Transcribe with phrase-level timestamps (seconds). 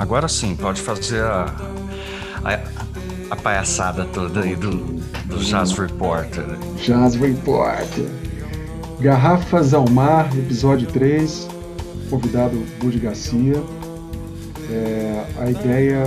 [0.00, 1.54] Agora sim, pode fazer a,
[2.42, 4.70] a, a palhaçada toda aí do,
[5.26, 6.42] do Jazz Reporter.
[6.82, 8.08] Jazz Reporter.
[8.98, 11.46] Garrafas ao Mar, episódio 3.
[12.08, 13.62] Convidado Budi Garcia.
[14.70, 16.04] É, a ideia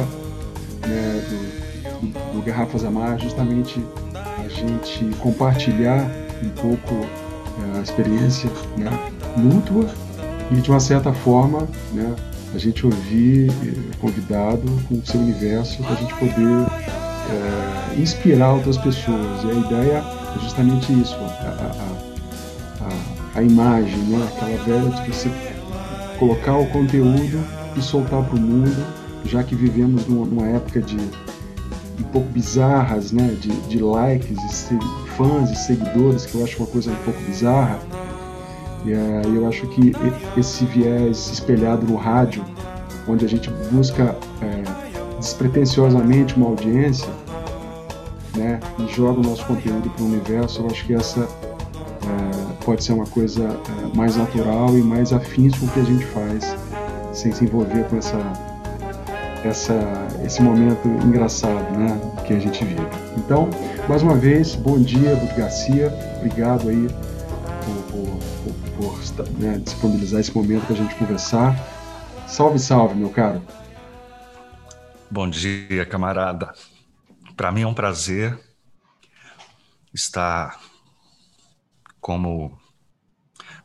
[0.87, 3.79] né, do, do, do Garrafas ao Mar é justamente
[4.15, 6.09] a gente compartilhar
[6.41, 8.89] um pouco é, a experiência né,
[9.37, 9.85] mútua
[10.49, 12.15] e de uma certa forma né,
[12.53, 16.67] a gente ouvir eh, convidado com o seu universo para a gente poder
[17.29, 19.43] é, inspirar outras pessoas.
[19.43, 20.03] E a ideia
[20.35, 21.87] é justamente isso, a,
[22.81, 24.27] a, a, a imagem, né?
[24.35, 25.31] aquela velha de você
[26.19, 27.43] colocar o conteúdo
[27.75, 28.85] e soltar para o mundo,
[29.25, 33.35] já que vivemos numa, época de um pouco bizarras, né?
[33.39, 37.79] de, de likes, e fãs e seguidores, que eu acho uma coisa um pouco bizarra
[38.85, 39.93] e é, eu acho que
[40.37, 42.43] esse viés espelhado no rádio,
[43.07, 44.63] onde a gente busca é,
[45.19, 47.07] despretensiosamente uma audiência,
[48.35, 52.83] né, e joga o nosso conteúdo para o universo, eu acho que essa é, pode
[52.83, 56.55] ser uma coisa é, mais natural e mais afins com o que a gente faz,
[57.13, 58.19] sem se envolver com essa,
[59.45, 62.87] essa, esse momento engraçado né, que a gente vive.
[63.17, 63.49] Então,
[63.87, 66.87] mais uma vez, bom dia, Garcia, obrigado aí
[69.37, 71.55] né, disponibilizar esse momento para a gente conversar.
[72.27, 73.41] Salve, salve, meu caro.
[75.09, 76.53] Bom dia, camarada.
[77.35, 78.39] Para mim é um prazer
[79.93, 80.59] estar
[82.01, 82.57] como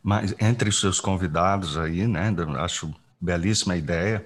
[0.01, 2.33] mas entre os seus convidados aí, né?
[2.59, 4.25] Acho belíssima ideia.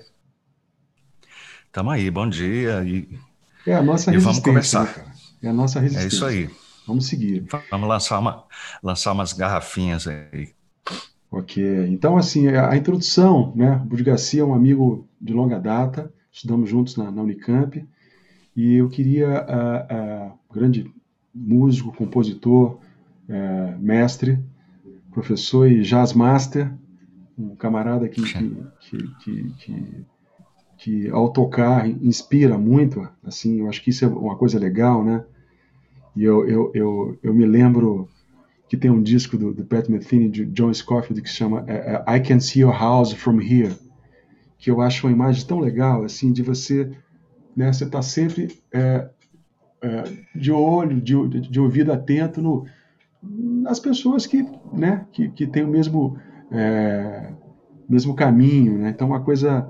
[1.71, 3.19] Tamo aí, bom dia e,
[3.65, 4.85] é a nossa e vamos começar.
[4.85, 6.05] Né, é a nossa resistência.
[6.05, 6.49] É isso aí.
[6.85, 7.45] Vamos seguir.
[7.71, 8.43] Vamos lançar, uma,
[8.83, 10.53] lançar umas garrafinhas aí.
[11.33, 13.81] Ok, então assim, a introdução, né?
[13.83, 17.83] O Budi Garcia é um amigo de longa data, estudamos juntos na, na Unicamp,
[18.55, 20.93] e eu queria, uh, uh, grande
[21.33, 22.77] músico, compositor,
[23.27, 24.37] uh, mestre,
[25.09, 26.71] professor e jazz master,
[27.35, 30.05] um camarada que, que, que, que,
[30.77, 35.25] que ao tocar inspira muito, assim, eu acho que isso é uma coisa legal, né?
[36.15, 38.07] E eu, eu, eu, eu me lembro
[38.67, 42.15] que tem um disco do, do Pat Metheny, de John Scofield, que chama é, é,
[42.17, 43.75] I Can See Your House From Here,
[44.57, 46.89] que eu acho uma imagem tão legal, assim, de você,
[47.55, 49.09] né, você tá sempre é,
[49.81, 50.03] é,
[50.35, 52.65] de olho, de, de, ouvido atento no,
[53.21, 56.17] nas pessoas que, né, que, que têm o mesmo,
[57.87, 59.67] mesmo caminho, né, então uma coisa,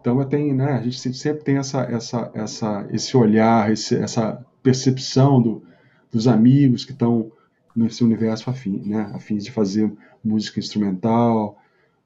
[0.00, 5.40] então tem, né, a gente sempre tem essa, essa, essa, esse olhar, esse, essa percepção
[5.40, 5.62] do,
[6.10, 7.30] dos amigos que estão
[7.74, 9.10] nesse universo afim, né?
[9.14, 9.92] afins de fazer
[10.22, 11.58] música instrumental,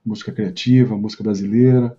[0.05, 1.97] música criativa, música brasileira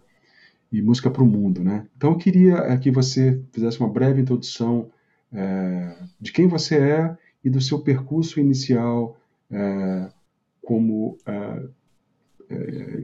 [0.72, 1.64] e música para o mundo.
[1.64, 1.88] Né?
[1.98, 4.90] Então eu queria é, que você fizesse uma breve introdução
[5.34, 9.18] é, de quem você é e do seu percurso inicial
[9.52, 10.10] é,
[10.62, 11.64] como é,
[12.50, 13.00] é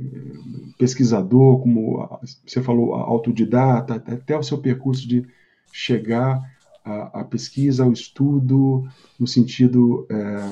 [0.78, 5.25] pesquisador, como você falou, autodidata, até o seu percurso de
[5.72, 6.41] chegar
[6.83, 8.87] a, a pesquisa, o estudo,
[9.19, 10.51] no sentido é,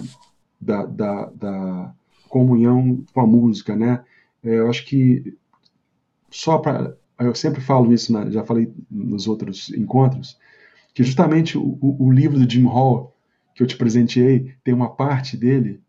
[0.60, 1.96] da, da, da,
[2.28, 4.04] comunhão com a música, né?
[4.44, 5.36] É, eu acho que
[6.30, 10.38] só para eu sempre falo isso, né, já falei nos outros encontros,
[10.94, 13.14] que justamente o, o, livro do Jim Hall
[13.54, 15.82] que eu te presenteei tem uma parte dele,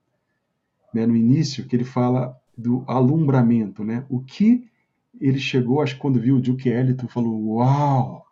[0.93, 4.05] né, no início, que ele fala do alumbramento, né?
[4.09, 4.69] O que
[5.21, 8.27] ele chegou, acho que quando viu o Duke Ellington, falou: Uau,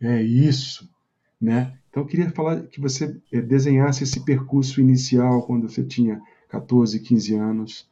[0.00, 0.90] é isso,
[1.40, 1.76] né?
[1.90, 6.98] Então eu queria falar que você eh, desenhasse esse percurso inicial quando você tinha 14,
[7.00, 7.88] 15 anos,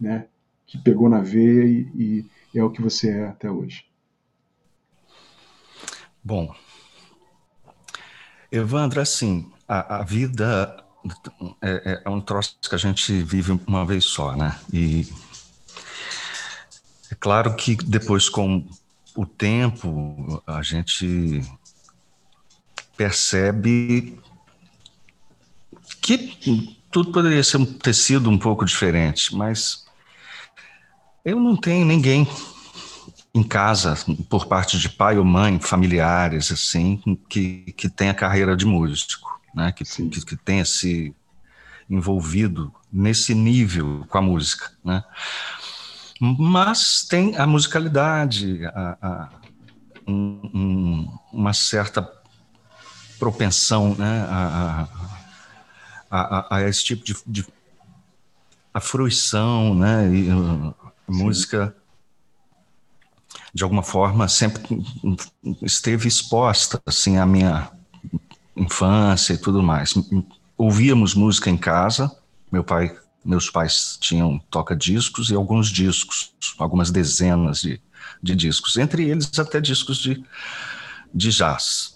[0.00, 0.26] né?
[0.66, 2.24] Que pegou na veia e,
[2.54, 3.84] e é o que você é até hoje.
[6.22, 6.54] Bom,
[8.50, 10.84] Evandro, assim, a, a vida
[11.60, 14.58] é, é, um troço que a gente vive uma vez só, né?
[14.72, 15.06] E
[17.10, 18.66] é claro que depois, com
[19.14, 21.42] o tempo, a gente
[22.96, 24.18] percebe
[26.00, 29.84] que tudo poderia ser, ter sido um pouco diferente, mas
[31.24, 32.28] eu não tenho ninguém
[33.34, 33.96] em casa,
[34.28, 39.72] por parte de pai ou mãe, familiares, assim, que, que tenha carreira de músico, né?
[39.72, 41.12] que, que, que tenha se
[41.90, 44.70] envolvido nesse nível com a música.
[44.84, 45.02] Né?
[46.20, 49.28] Mas tem a musicalidade, a, a
[50.06, 52.02] um, um, uma certa
[53.24, 54.88] propensão né, a,
[56.10, 57.46] a, a, a, esse tipo de, de
[58.72, 60.74] a fruição, né, e, a
[61.08, 61.74] música
[63.54, 64.62] de alguma forma, sempre
[65.62, 67.70] esteve exposta assim à minha
[68.54, 69.94] infância e tudo mais.
[70.56, 72.14] Ouvíamos música em casa.
[72.52, 72.94] Meu pai,
[73.24, 77.80] meus pais tinham toca-discos e alguns discos, algumas dezenas de,
[78.22, 80.22] de discos, entre eles até discos de,
[81.14, 81.94] de jazz.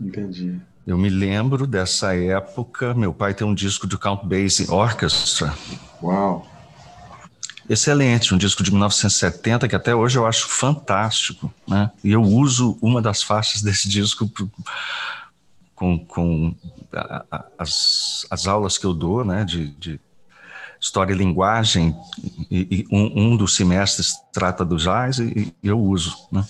[0.00, 0.60] Entendi.
[0.88, 2.94] Eu me lembro dessa época.
[2.94, 5.54] Meu pai tem um disco do Count Basie Orchestra.
[6.02, 6.50] Uau!
[7.68, 11.90] Excelente, um disco de 1970 que até hoje eu acho fantástico, né?
[12.02, 14.30] E eu uso uma das faixas desse disco
[15.74, 16.54] com, com
[16.90, 19.44] a, a, as, as aulas que eu dou, né?
[19.44, 20.00] De, de
[20.80, 21.94] história e linguagem,
[22.50, 26.46] e, e um, um, dos semestres trata do jazz e, e eu uso, né?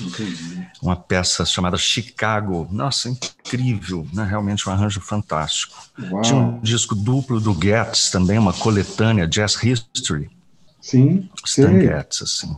[0.00, 0.66] Entendi.
[0.80, 2.66] Uma peça chamada Chicago.
[2.70, 4.24] Nossa, incrível, né?
[4.24, 5.76] realmente um arranjo fantástico.
[6.10, 6.22] Uau.
[6.22, 10.30] Tinha um disco duplo do Getz também, uma coletânea, Jazz History.
[10.80, 11.80] Sim, Stan.
[11.80, 12.56] Getz, assim.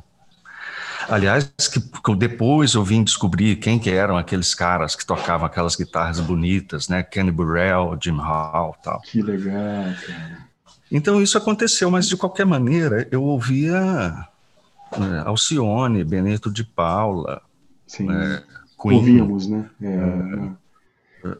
[1.08, 5.76] Aliás, que, que depois eu vim descobrir quem que eram aqueles caras que tocavam aquelas
[5.76, 7.02] guitarras bonitas, né?
[7.02, 9.00] Kenny Burrell, Jim Hall tal.
[9.02, 10.44] Que legal, cara.
[10.90, 14.26] Então isso aconteceu, mas de qualquer maneira eu ouvia
[15.02, 17.42] é, Alcione, Benito de Paula,
[17.86, 18.10] Sim.
[18.10, 18.42] é,
[18.80, 19.70] Queen, Ouvíamos, né?
[19.80, 20.64] É, é.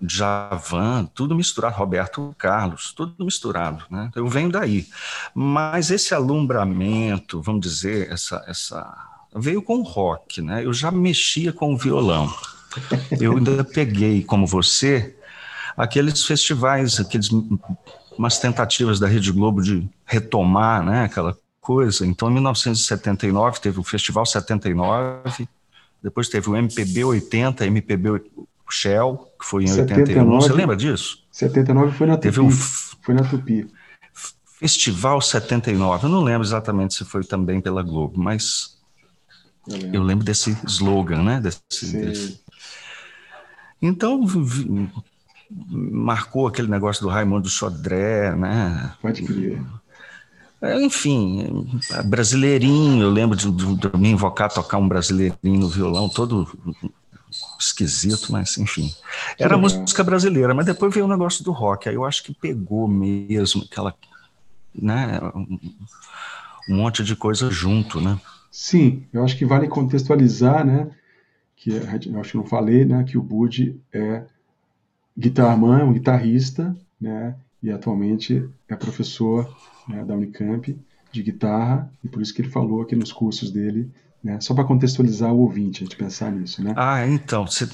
[0.09, 4.11] Javan, tudo misturado, Roberto Carlos, tudo misturado, né?
[4.17, 4.87] Eu venho daí.
[5.35, 8.97] Mas esse alumbramento, vamos dizer, essa, essa
[9.37, 10.65] veio com o rock, né?
[10.65, 12.33] Eu já mexia com o violão.
[13.21, 15.15] Eu ainda peguei, como você,
[15.77, 17.31] aqueles festivais, aqueles
[18.17, 22.07] umas tentativas da Rede Globo de retomar, né, aquela coisa.
[22.07, 25.49] Então, em 1979 teve o Festival 79,
[26.03, 28.23] depois teve o MPB 80, MPB
[28.71, 30.41] Shell, que foi em 79, 81.
[30.41, 31.25] Você lembra disso?
[31.33, 32.23] 79 foi na Tupi.
[32.23, 33.67] Teve um foi na Tupi.
[34.45, 36.05] Festival 79.
[36.05, 38.79] Eu não lembro exatamente se foi também pela Globo, mas
[39.67, 39.97] Eu lembro.
[39.97, 41.41] eu lembro desse slogan, né?
[41.41, 42.41] Desse, desse.
[43.81, 44.21] Então
[45.51, 48.95] marcou aquele negócio do Raimundo Sodré, né?
[49.01, 49.63] Pode crer.
[50.83, 51.69] Enfim,
[52.07, 56.49] brasileirinho, eu lembro de, de, de me invocar tocar um brasileirinho no violão, todo
[57.61, 58.91] esquisito, mas enfim.
[59.39, 59.81] Era legal.
[59.81, 63.65] música brasileira, mas depois veio o negócio do rock, aí eu acho que pegou mesmo
[63.65, 63.95] aquela,
[64.75, 65.59] né, um
[66.69, 68.19] um monte de coisa junto, né?
[68.51, 70.91] Sim, eu acho que vale contextualizar, né?
[71.57, 73.05] Que eu acho que não falei, né?
[73.05, 74.25] Que o Bud é
[75.17, 77.35] guitarman, é um guitarrista, né?
[77.63, 79.55] E atualmente é professor
[79.89, 80.77] né, da Unicamp
[81.13, 83.89] de guitarra, e por isso que ele falou aqui nos cursos dele,
[84.23, 84.41] né?
[84.41, 86.73] Só para contextualizar o ouvinte, a gente pensar nisso, né?
[86.77, 87.69] Ah, então, você,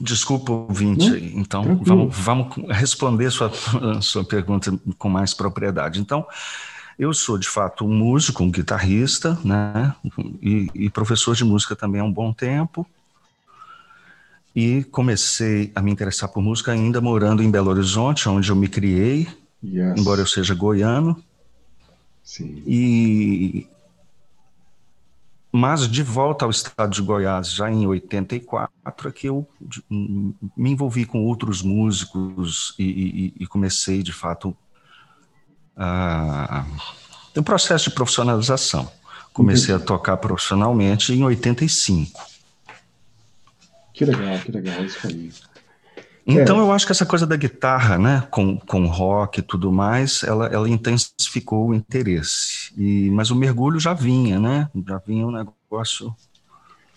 [0.00, 2.08] desculpa ouvinte, Não, então tranquilo.
[2.10, 2.16] vamos,
[2.56, 3.50] vamos responder sua,
[4.00, 6.00] sua pergunta com mais propriedade.
[6.00, 6.24] Então,
[6.98, 9.94] eu sou de fato um músico, um guitarrista, né,
[10.40, 12.86] e, e professor de música também há um bom tempo.
[14.54, 18.68] E comecei a me interessar por música ainda morando em Belo Horizonte, onde eu me
[18.68, 19.28] criei,
[19.62, 20.00] Yes.
[20.00, 21.22] embora eu seja goiano.
[22.22, 22.62] Sim.
[22.66, 23.66] E
[25.52, 28.70] mas de volta ao estado de Goiás, já em 84,
[29.08, 29.48] é que eu
[29.90, 34.56] me envolvi com outros músicos e, e- e comecei, de fato,
[35.76, 36.64] a
[37.36, 38.90] um processo de profissionalização.
[39.32, 42.20] Comecei a tocar profissionalmente em 85.
[43.92, 45.32] Que legal, que legal, isso aí.
[46.30, 46.60] Então É.
[46.60, 50.46] eu acho que essa coisa da guitarra, né, com, com rock e tudo mais, ela,
[50.46, 52.72] ela intensificou o interesse.
[52.76, 54.68] E, mas o mergulho já vinha, né?
[54.86, 56.14] Já vinha um negócio.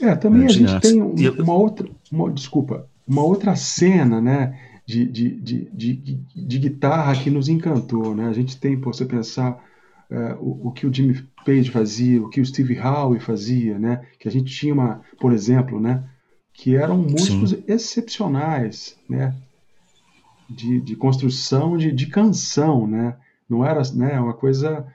[0.02, 4.58] É, também a gente tem um- eu- uma outra, uma- desculpa, uma outra cena, né,
[4.86, 8.28] de, de, de, de, de guitarra que nos encantou, né?
[8.28, 9.58] A gente tem, por você pensar
[10.12, 14.02] é, o, o que o Jimmy Page fazia, o que o Steve Howe fazia, né?
[14.20, 16.04] Que a gente tinha uma, por exemplo, né,
[16.54, 19.36] que eram músicos excepcionais, né?
[20.50, 23.16] De, de construção de, de canção, né?
[23.50, 24.86] Não era, né, uma coisa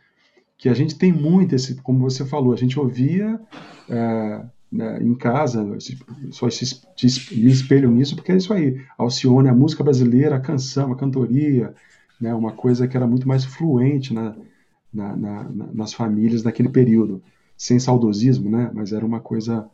[0.56, 3.40] que a gente tem muito esse, como você falou, a gente ouvia
[3.88, 5.64] é, né, em casa,
[6.30, 6.80] só se,
[7.32, 11.74] me espelho nisso, porque é isso aí, Alcione, a música brasileira, a canção, a cantoria,
[12.20, 14.34] né, uma coisa que era muito mais fluente na,
[14.92, 17.22] na- na- na- nas famílias naquele período,
[17.56, 19.68] sem saudosismo, né, mas era uma coisa...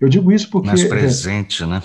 [0.00, 0.68] Eu digo isso porque...
[0.68, 1.82] mais presente, né?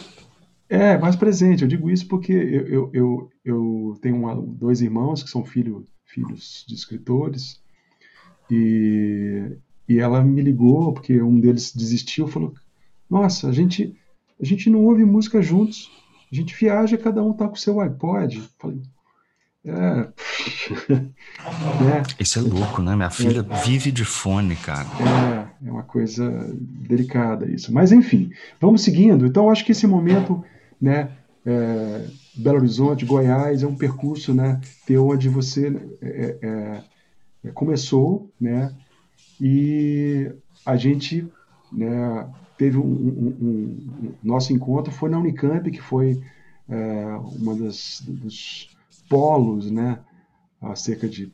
[0.69, 1.63] É, mais presente.
[1.63, 5.85] Eu digo isso porque eu, eu, eu, eu tenho uma- dois irmãos que são filho,
[6.05, 7.59] filhos de escritores
[8.49, 9.57] e,
[9.87, 12.53] e ela me ligou porque um deles desistiu falou:
[13.09, 13.95] Nossa, a gente,
[14.41, 15.91] a gente não ouve música juntos.
[16.31, 18.41] A gente viaja, cada um tá com o seu iPod.
[18.57, 18.81] Falei,
[19.63, 19.71] É.
[20.89, 22.03] é.
[22.19, 22.95] Isso é louco, né?
[22.95, 23.63] Minha filha é.
[23.63, 24.87] vive de fone, cara.
[24.99, 27.71] É, é uma coisa delicada isso.
[27.71, 29.25] Mas enfim, vamos seguindo.
[29.25, 30.43] Então, acho que esse momento,
[30.81, 31.11] né?
[31.45, 34.59] É, Belo Horizonte, Goiás, é um percurso, né?
[34.85, 35.67] Ter onde você
[36.01, 36.83] é, é,
[37.45, 38.73] é, começou, né?
[39.39, 40.31] E
[40.65, 41.27] a gente,
[41.71, 42.27] né?
[42.57, 46.21] Teve um, um, um, um nosso encontro foi na Unicamp, que foi
[46.69, 47.05] é,
[47.39, 48.70] uma das dos
[49.11, 49.99] polos, né?
[50.61, 51.29] Há cerca de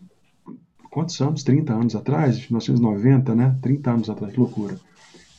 [0.89, 1.43] quantos anos?
[1.43, 3.55] 30 anos atrás, 1990, né?
[3.61, 4.75] 30 anos atrás, que loucura.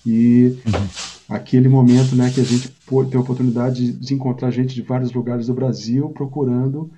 [0.07, 0.89] E uhum.
[1.29, 5.13] aquele momento, né, que a gente pôde ter a oportunidade de encontrar gente de vários
[5.13, 6.89] lugares do Brasil procurando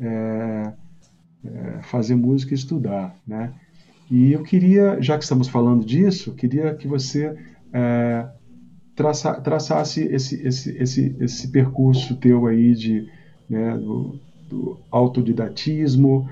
[0.00, 0.72] é,
[1.44, 3.52] é, fazer música e estudar, né?
[4.10, 7.36] E eu queria, já que estamos falando disso, queria que você
[7.72, 8.26] é,
[8.94, 13.08] traça, traçasse esse, esse, esse, esse percurso teu aí de,
[13.50, 16.28] né, do, do autodidatismo,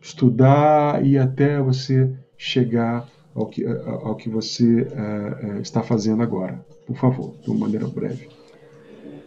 [0.00, 6.64] estudar e até você chegar ao que, ao que você uh, está fazendo agora.
[6.86, 8.28] Por favor, de uma maneira breve.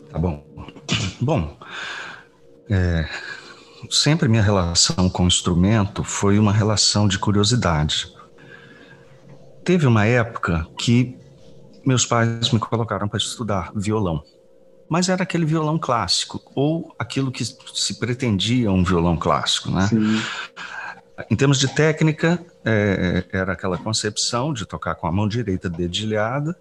[0.10, 0.43] Tá bom.
[1.21, 1.55] Bom,
[2.69, 3.07] é,
[3.89, 8.12] sempre minha relação com o instrumento foi uma relação de curiosidade.
[9.63, 11.17] Teve uma época que
[11.86, 14.24] meus pais me colocaram para estudar violão
[14.91, 19.88] mas era aquele violão clássico, ou aquilo que se pretendia um violão clássico, né?
[19.88, 20.21] Sim.
[21.29, 26.60] Em termos de técnica, é, era aquela concepção de tocar com a mão direita dedilhada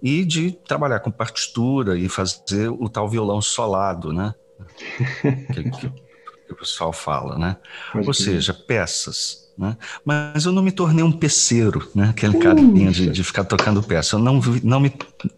[0.00, 4.32] e de trabalhar com partitura e fazer o tal violão solado, né?
[5.52, 7.56] que, que, que o pessoal fala, né?
[7.92, 9.76] Pode Ou seja, peças né?
[10.04, 12.10] Mas eu não me tornei um peceiro, né?
[12.10, 14.14] aquele carinha de, de, ficar tocando peça.
[14.14, 14.90] Eu não, não me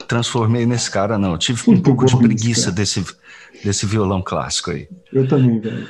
[0.06, 1.32] transformei nesse cara, não.
[1.32, 3.02] Eu tive Muito um pouco de preguiça desse,
[3.64, 4.86] desse violão clássico aí.
[5.10, 5.88] Eu também, velho.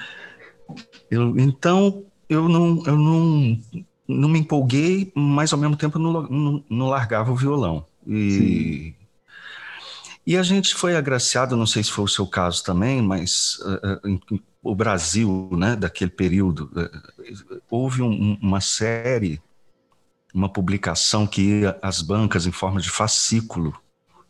[1.11, 3.59] Eu, então, eu não, eu não,
[4.07, 7.85] não me empolguei, mas ao mesmo tempo não, não, não largava o violão.
[8.07, 8.95] E,
[10.25, 14.21] e a gente foi agraciado, não sei se foi o seu caso também, mas uh,
[14.63, 16.91] o Brasil, né, daquele período, eh,
[17.71, 19.41] houve um, uma série,
[20.35, 23.75] uma publicação que ia às bancas em forma de fascículo,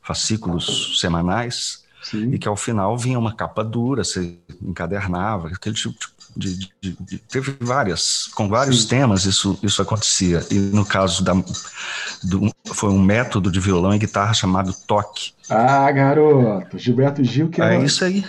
[0.00, 2.32] fascículos semanais, Sim.
[2.32, 5.96] e que ao final vinha uma capa dura, você encadernava, aquele tipo
[6.36, 8.88] de, de, de, de teve várias, com vários Sim.
[8.88, 10.46] temas isso, isso acontecia.
[10.50, 11.34] E no caso da,
[12.22, 15.32] do, foi um método de violão e guitarra chamado toque.
[15.48, 18.24] Ah, garoto, Gilberto Gil que é isso aí.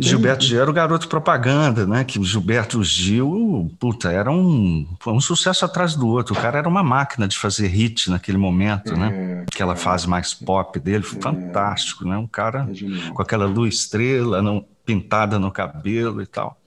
[0.00, 2.02] Gilberto Gil era o garoto propaganda, né?
[2.02, 6.34] Que Gilberto Gil, puta, era um, um sucesso atrás do outro.
[6.34, 9.06] O cara era uma máquina de fazer hit naquele momento, né?
[9.06, 9.44] é, né?
[9.52, 12.16] Aquela é, fase mais pop dele, é, fantástico, né?
[12.16, 16.60] Um cara é com aquela luz estrela não, pintada no cabelo e tal.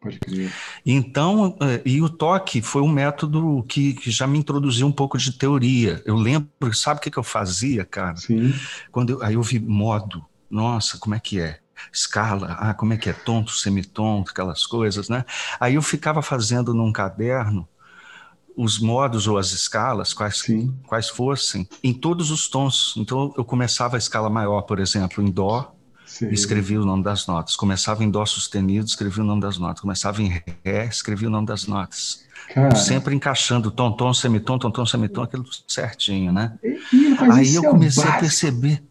[0.00, 0.52] Pode crer.
[0.84, 5.16] Então, é, e o toque foi um método que, que, já me introduziu um pouco
[5.16, 6.02] de teoria.
[6.04, 8.16] Eu lembro, sabe o que, que eu fazia, cara?
[8.16, 8.52] Sim.
[8.90, 10.24] Quando eu, aí eu vi modo.
[10.50, 11.59] Nossa, como é que é?
[11.92, 15.24] Escala, ah, como é que é tonto, semitonto, aquelas coisas, né?
[15.58, 17.68] Aí eu ficava fazendo num caderno
[18.56, 20.44] os modos ou as escalas, quais,
[20.86, 22.94] quais fossem, em todos os tons.
[22.96, 26.28] Então eu começava a escala maior, por exemplo, em Dó, Sim.
[26.28, 27.56] escrevia o nome das notas.
[27.56, 29.80] Começava em Dó sustenido, escrevia o nome das notas.
[29.80, 30.28] Começava em
[30.64, 32.24] Ré, escrevia o nome das notas.
[32.52, 32.74] Cara.
[32.74, 36.58] Sempre encaixando tom, tom, semitom, tom, tom, semitom, aquilo certinho, né?
[37.32, 38.82] Aí eu comecei a perceber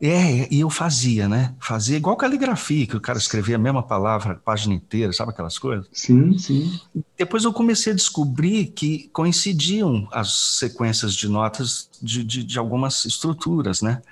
[0.00, 1.54] é, e eu fazia, né?
[1.58, 5.58] Fazia igual caligrafia, que o cara escrevia a mesma palavra a página inteira, sabe aquelas
[5.58, 5.86] coisas?
[5.92, 6.78] Sim, sim.
[7.16, 13.06] Depois eu comecei a descobrir que coincidiam as sequências de notas de, de, de algumas
[13.06, 14.02] estruturas, né?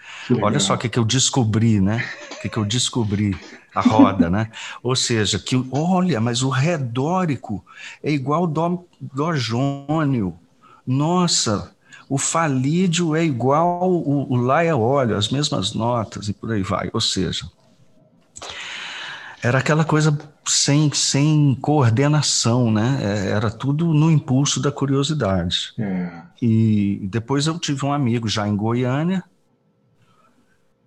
[0.40, 2.04] Olha só o que, que eu descobri, né?
[2.32, 3.36] O que, que eu descobri,
[3.74, 4.50] a roda, né?
[4.82, 7.64] Ou seja, que, olha, mas o ré dórico
[8.02, 10.38] é igual dó, dó jônio.
[10.86, 11.73] Nossa,
[12.14, 16.62] o falídio é igual o, o lá é óleo, as mesmas notas e por aí
[16.62, 16.88] vai.
[16.92, 17.44] Ou seja,
[19.42, 20.16] era aquela coisa
[20.46, 23.00] sem, sem coordenação, né?
[23.02, 25.72] É, era tudo no impulso da curiosidade.
[25.76, 26.22] É.
[26.40, 29.24] E depois eu tive um amigo já em Goiânia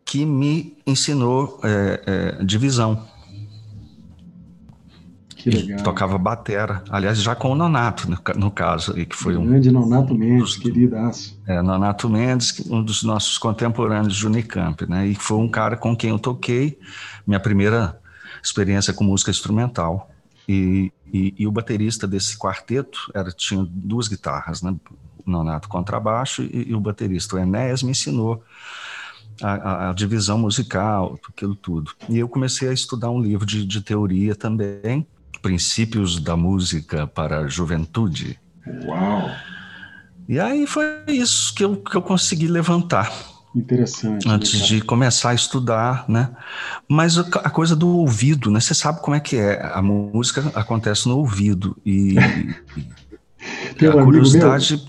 [0.06, 3.06] que me ensinou é, é, divisão.
[5.38, 5.84] Que legal.
[5.84, 6.84] Tocava batera.
[6.90, 9.46] Aliás, já com o Nonato, no, no caso, que foi um.
[9.46, 11.40] Grande Nonato Mendes, dos, queridaço.
[11.46, 15.08] É, Nonato Mendes, um dos nossos contemporâneos de Unicamp, né?
[15.08, 16.80] E foi um cara com quem eu toquei
[17.26, 18.00] minha primeira
[18.44, 20.10] experiência com música instrumental.
[20.50, 24.76] E, e, e o baterista desse quarteto era, tinha duas guitarras, né?
[25.26, 28.42] Nonato contrabaixo e, e o baterista, o Enéas, me ensinou
[29.42, 31.92] a, a, a, divisão musical, aquilo tudo.
[32.10, 35.06] E eu comecei a estudar um livro de, de teoria também,
[35.42, 38.40] Princípios da Música para a Juventude.
[38.86, 39.30] Uau!
[40.28, 43.12] E aí foi isso que eu, que eu consegui levantar.
[43.56, 44.28] Interessante.
[44.30, 46.30] Antes de começar a estudar, né?
[46.88, 48.60] Mas a, coisa do ouvido, né?
[48.60, 49.62] Você sabe como é que é.
[49.74, 51.76] A música acontece no ouvido.
[51.86, 52.16] E,
[53.78, 54.86] Tem um a curiosidade.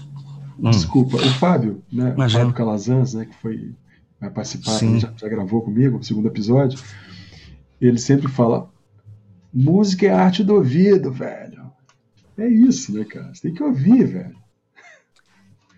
[0.59, 0.71] Hum.
[0.71, 2.15] Desculpa, o Fábio, né?
[2.17, 3.27] O Fábio Calazans, né?
[3.27, 3.75] Que foi
[4.21, 6.79] vai participar, já, já gravou comigo, o segundo episódio.
[7.81, 8.69] Ele sempre fala:
[9.59, 11.71] música é arte do ouvido, velho.
[12.37, 13.35] É isso, né, cara?
[13.35, 14.37] Você tem que ouvir, velho.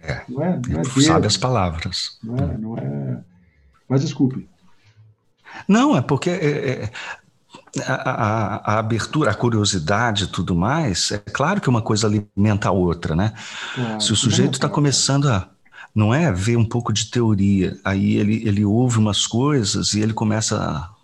[0.03, 2.19] É, não é, não é sabe as palavras.
[2.23, 3.21] Não é, não é.
[3.89, 4.49] Mas desculpe.
[5.67, 6.91] Não, é porque é, é,
[7.87, 12.69] a, a, a, abertura, a curiosidade e tudo mais, é claro que uma coisa alimenta
[12.69, 13.35] a outra, né?
[13.75, 15.49] Claro, Se o sujeito está começando a
[15.95, 20.13] não é ver um pouco de teoria, aí ele, ele ouve umas coisas e ele
[20.13, 21.00] começa a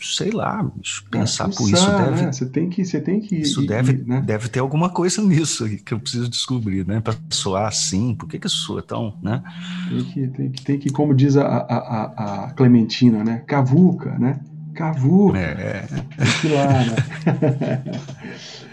[0.00, 0.70] sei lá,
[1.10, 2.22] pensar, por isso deve.
[2.22, 2.32] Né?
[2.32, 3.36] Você tem que, você tem que.
[3.36, 4.22] Isso ir, deve, né?
[4.24, 7.00] deve ter alguma coisa nisso que eu preciso descobrir, né?
[7.00, 9.42] Para soar assim, por que que soa tão, né?
[9.88, 13.42] Tem que, tem que, tem que como diz a, a, a Clementina, né?
[13.46, 14.40] Cavuca, né?
[14.74, 15.38] Cavuca.
[15.38, 15.42] É.
[15.42, 15.86] é.
[15.86, 17.82] Tem que ir lá, né?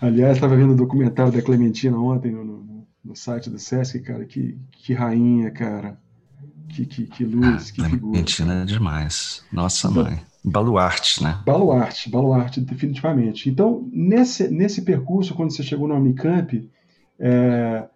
[0.00, 4.24] Aliás, estava vendo o documentário da Clementina ontem no, no, no, site do Sesc, cara,
[4.24, 5.96] que, que rainha, cara.
[6.68, 8.12] Que, que, que luz, ah, que figura.
[8.12, 9.44] Clementina é demais.
[9.52, 10.20] Nossa mãe.
[10.44, 11.40] Baluarte, né?
[11.44, 13.48] Baluarte, baluarte, definitivamente.
[13.48, 16.70] Então, nesse, nesse percurso, quando você chegou na Unicamp,
[17.18, 17.88] é,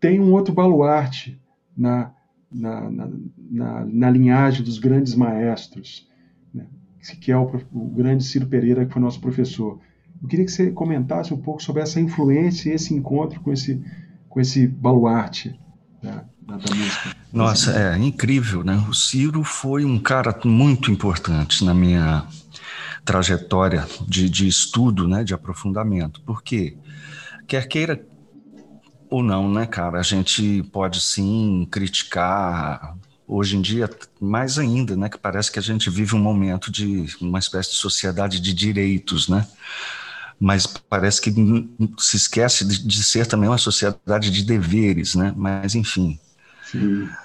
[0.00, 1.40] tem um outro baluarte
[1.76, 2.12] na,
[2.50, 3.10] na, na,
[3.50, 6.08] na, na linhagem dos grandes maestros,
[6.52, 6.66] né?
[7.20, 9.78] que é o, o, grande Ciro Pereira, que foi nosso professor.
[10.20, 13.80] Eu queria que você comentasse um pouco sobre essa influência e esse encontro com esse,
[14.28, 15.58] com esse baluarte.
[16.02, 16.24] Né?
[16.46, 17.15] da, da música.
[17.36, 18.82] Nossa, é incrível, né?
[18.88, 22.26] O Ciro foi um cara muito importante na minha
[23.04, 26.20] trajetória de, de estudo, né, de aprofundamento.
[26.22, 26.76] Porque
[27.46, 28.04] quer queira
[29.08, 32.96] ou não, né, cara, a gente pode sim criticar
[33.28, 33.88] hoje em dia
[34.20, 37.76] mais ainda, né, que parece que a gente vive um momento de uma espécie de
[37.76, 39.46] sociedade de direitos, né?
[40.38, 41.32] Mas parece que
[41.98, 45.32] se esquece de, de ser também uma sociedade de deveres, né?
[45.36, 46.18] Mas enfim,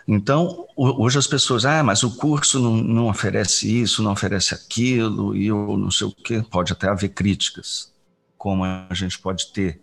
[0.07, 5.35] então, hoje as pessoas, ah, mas o curso não, não oferece isso, não oferece aquilo,
[5.35, 6.43] e eu não sei o quê.
[6.49, 7.91] Pode até haver críticas,
[8.37, 9.81] como a gente pode ter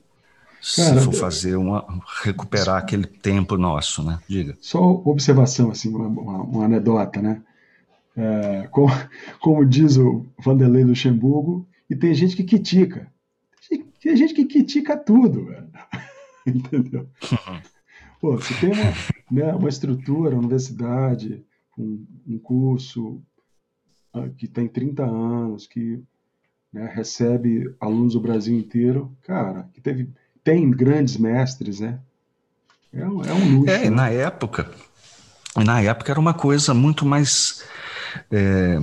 [0.76, 1.84] Cara, se for fazer uma
[2.22, 4.18] recuperar aquele tempo nosso, né?
[4.28, 4.56] Diga.
[4.60, 7.42] Só observação, assim, uma, uma, uma anedota, né?
[8.16, 8.92] É, como,
[9.40, 13.10] como, diz o Vanderlei Luxemburgo, e tem gente que critica.
[14.00, 15.68] Tem gente que critica tudo, velho.
[16.46, 17.08] Entendeu?
[18.20, 18.92] Pô, você tem uma,
[19.30, 21.44] né, uma estrutura, uma universidade,
[21.78, 23.22] um, um curso
[24.14, 26.02] uh, que tem 30 anos, que
[26.72, 30.10] né, recebe alunos do Brasil inteiro, cara, que teve,
[30.42, 32.00] tem grandes mestres, né?
[32.92, 33.70] É, um, é um luxo.
[33.70, 33.90] É, né?
[33.90, 34.70] na época,
[35.56, 37.62] na época era uma coisa muito mais
[38.30, 38.80] é,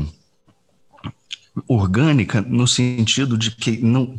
[1.67, 4.17] orgânica, no sentido de que não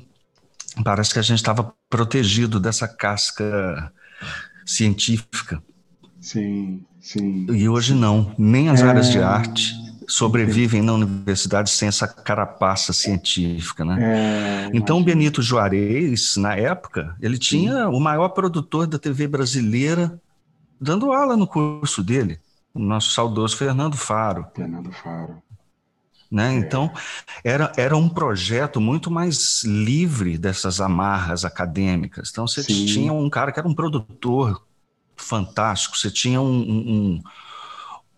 [0.84, 3.92] parece que a gente estava protegido dessa casca
[4.66, 5.62] científica.
[6.20, 7.46] Sim, sim.
[7.48, 8.34] E hoje não.
[8.36, 8.84] Nem as é...
[8.84, 9.74] áreas de arte
[10.08, 13.98] sobrevivem na universidade sem essa carapaça científica, né?
[14.00, 20.20] É, então, Benito Juarez, na época, ele tinha o maior produtor da TV brasileira
[20.80, 22.38] dando aula no curso dele,
[22.72, 24.46] o nosso saudoso Fernando Faro.
[24.54, 25.42] Fernando Faro.
[26.30, 26.54] Né?
[26.54, 26.58] É.
[26.58, 26.90] Então,
[27.44, 32.30] era, era um projeto muito mais livre dessas amarras acadêmicas.
[32.30, 32.86] Então, você Sim.
[32.86, 34.62] tinha um cara que era um produtor
[35.16, 37.22] fantástico, você tinha um, um,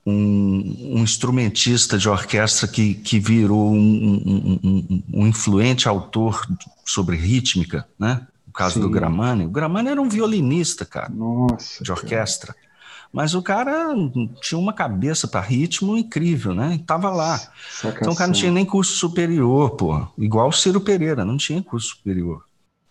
[0.06, 6.46] um, um instrumentista de orquestra que, que virou um, um, influente autor
[6.84, 8.26] sobre rítmica, né?
[8.46, 8.80] O caso Sim.
[8.80, 9.44] do Gramani.
[9.44, 12.54] O Gramani era um violinista, cara, Nossa, de orquestra.
[12.54, 12.67] Cara.
[13.12, 13.94] Mas o cara
[14.40, 16.74] tinha uma cabeça para ritmo incrível, né?
[16.74, 17.38] E tava lá.
[17.38, 17.90] Sacação.
[18.00, 20.06] Então o cara não tinha nem curso superior, pô.
[20.18, 22.44] Igual o Ciro Pereira, não tinha curso superior.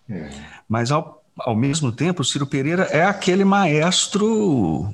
[0.09, 0.29] É.
[0.67, 4.91] Mas ao, ao mesmo tempo, o Ciro Pereira é aquele maestro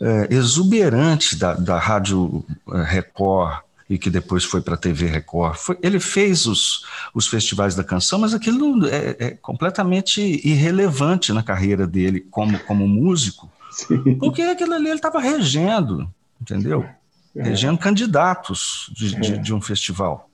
[0.00, 5.56] é, exuberante da, da Rádio é, Record e que depois foi para a TV Record.
[5.56, 11.42] Foi, ele fez os, os festivais da canção, mas aquilo é, é completamente irrelevante na
[11.42, 13.50] carreira dele como, como músico
[13.86, 14.18] Sim.
[14.18, 16.88] Porque aquilo ali ele estava regendo, entendeu?
[17.34, 17.42] É.
[17.42, 19.20] Regendo candidatos de, é.
[19.20, 20.28] de, de, um festival.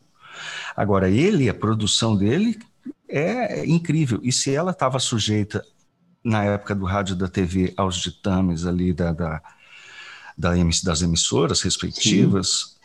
[0.76, 2.58] Agora, ele, a produção dele
[3.08, 4.20] é incrível.
[4.22, 5.64] E se ela estava sujeita,
[6.24, 9.42] na época do rádio e da TV, aos ditames ali da, da,
[10.36, 12.76] da das emissoras respectivas, Sim.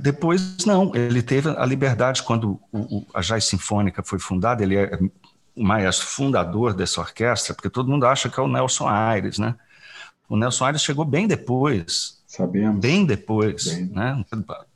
[0.00, 4.76] Depois, não, ele teve a liberdade quando o, o, a Jazz Sinfônica foi fundada, ele
[4.76, 4.98] é
[5.54, 9.54] o maestro fundador dessa orquestra, porque todo mundo acha que é o Nelson Aires, né?
[10.28, 12.16] O Nelson Aires chegou bem depois.
[12.26, 12.80] Sabemos.
[12.80, 13.86] Bem depois, bem.
[13.86, 14.24] né?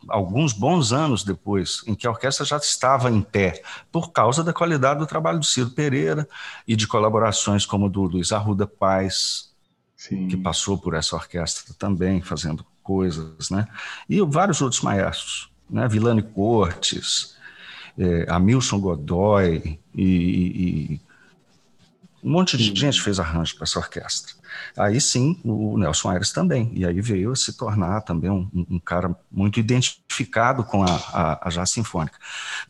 [0.08, 3.60] alguns bons anos depois, em que a orquestra já estava em pé,
[3.92, 6.26] por causa da qualidade do trabalho do Ciro Pereira
[6.66, 9.50] e de colaborações como do Luiz Arruda Paz,
[9.96, 10.28] Sim.
[10.28, 13.68] que passou por essa orquestra também, fazendo coisas, né?
[14.08, 15.86] E vários outros maestros, né?
[15.86, 17.36] Vilani Cortes,
[17.98, 21.00] é, Hamilton Godoy e, e,
[22.22, 24.39] um monte de gente fez arranjo para essa orquestra.
[24.76, 26.70] Aí sim, o Nelson Aires também.
[26.74, 31.48] E aí veio a se tornar também um, um cara muito identificado com a, a,
[31.48, 32.18] a Jazz Sinfônica.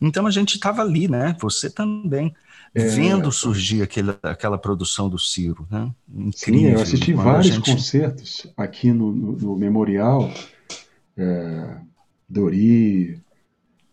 [0.01, 1.35] Então a gente estava ali, né?
[1.39, 2.33] Você também.
[2.73, 5.91] É, vendo surgir aquele, aquela produção do Ciro, né?
[6.07, 7.69] Incrível, sim, eu assisti vários gente...
[7.69, 10.31] concertos aqui no, no, no Memorial,
[11.17, 11.77] é,
[12.29, 13.21] Dori,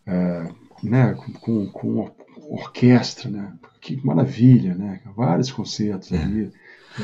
[0.05, 0.47] é,
[0.81, 2.09] né, com, com,
[2.49, 3.53] orquestra, né?
[3.79, 5.01] Que maravilha, né?
[5.15, 6.17] Vários concertos é.
[6.17, 6.51] ali,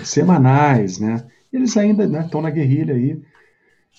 [0.04, 1.26] semanais, né?
[1.52, 3.22] Eles ainda estão né, na guerrilha aí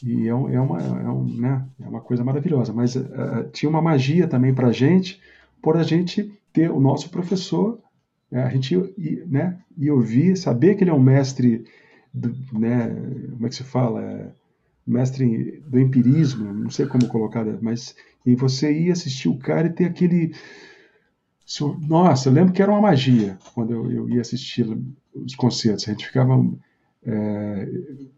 [0.03, 2.73] e é, um, é, uma, é, um, né, é uma coisa maravilhosa.
[2.73, 5.21] Mas uh, tinha uma magia também para a gente,
[5.63, 7.79] por a gente ter o nosso professor,
[8.31, 8.77] né, a gente
[9.27, 11.65] né, e ouvir, saber que ele é um mestre,
[12.13, 12.95] do, né,
[13.33, 14.03] como é que se fala?
[14.03, 14.29] É,
[14.87, 19.73] mestre do empirismo, não sei como colocar, mas e você ia assistir o cara e
[19.73, 20.33] ter aquele
[21.89, 24.67] nossa, eu lembro que era uma magia quando eu, eu ia assistir
[25.15, 25.87] os concertos.
[25.87, 26.35] A gente ficava
[27.05, 27.69] é,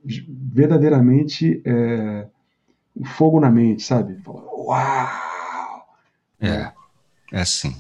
[0.05, 2.27] verdadeiramente é,
[3.17, 4.19] fogo na mente, sabe?
[4.27, 5.87] Uau!
[6.41, 6.73] É,
[7.33, 7.77] é assim.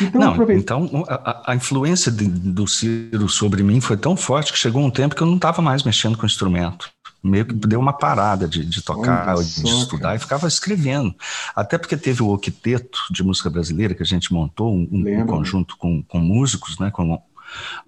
[0.00, 4.58] Então, não, então a, a influência de, do Ciro sobre mim foi tão forte que
[4.58, 7.78] chegou um tempo que eu não estava mais mexendo com o instrumento meio que deu
[7.78, 10.16] uma parada de, de tocar, de estudar cara.
[10.16, 11.14] e ficava escrevendo.
[11.54, 15.76] Até porque teve o Octeto de música brasileira que a gente montou, um, um conjunto
[15.76, 17.22] com, com músicos, né, com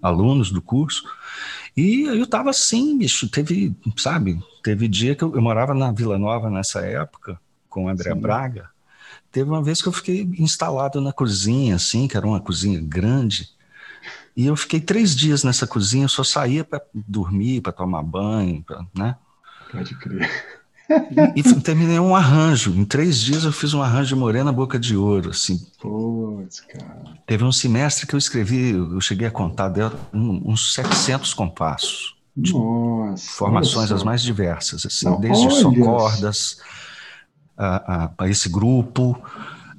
[0.01, 1.03] alunos do curso.
[1.75, 6.17] E eu estava assim, bicho, teve, sabe, teve dia que eu, eu, morava na Vila
[6.17, 7.37] Nova nessa época,
[7.69, 8.19] com o André Sim.
[8.19, 8.69] Braga.
[9.31, 13.49] Teve uma vez que eu fiquei instalado na cozinha, assim, que era uma cozinha grande,
[14.35, 18.85] e eu fiquei três dias nessa cozinha, só saía para dormir, para tomar banho, pra,
[18.93, 19.17] né?
[19.71, 20.29] Pode crer.
[21.35, 22.71] E, e, terminei um arranjo.
[22.75, 25.65] Em três dias eu fiz um arranjo de Morena Boca de Ouro, assim.
[25.81, 27.17] Putz, cara.
[27.25, 29.73] Teve um semestre que eu escrevi, eu cheguei a contar
[30.13, 32.15] uns 700 compassos.
[32.35, 33.31] Nossa.
[33.31, 36.59] Formações as mais diversas, assim, Não, desde só cordas
[37.57, 39.17] a, a, a, esse grupo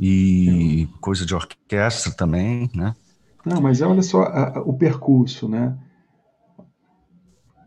[0.01, 2.95] e coisa de orquestra também, né?
[3.45, 5.77] Não, mas olha só a, o percurso, né?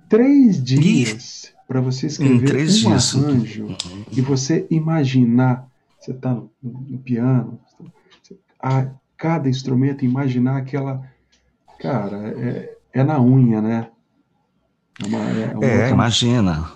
[0.10, 3.16] Três dias para você escrever um dias.
[3.16, 4.04] arranjo uhum.
[4.12, 5.68] e você imaginar,
[6.00, 7.60] você está no, no, piano,
[8.60, 11.04] a cada instrumento, imaginar aquela.
[11.80, 13.88] Cara, é, é na unha, né?
[15.00, 16.72] É, uma, é, uma é imagina.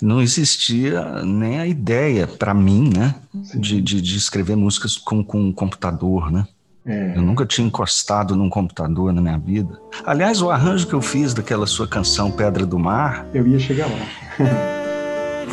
[0.00, 5.40] Não existia nem a ideia, para mim, né, de, de, de, escrever músicas com, com
[5.40, 6.46] um computador, né?
[6.84, 7.16] É.
[7.16, 9.80] Eu nunca tinha encostado num computador na minha vida.
[10.04, 13.26] Aliás, o arranjo que eu fiz daquela sua canção Pedra do Mar.
[13.32, 14.82] Eu ia chegar lá.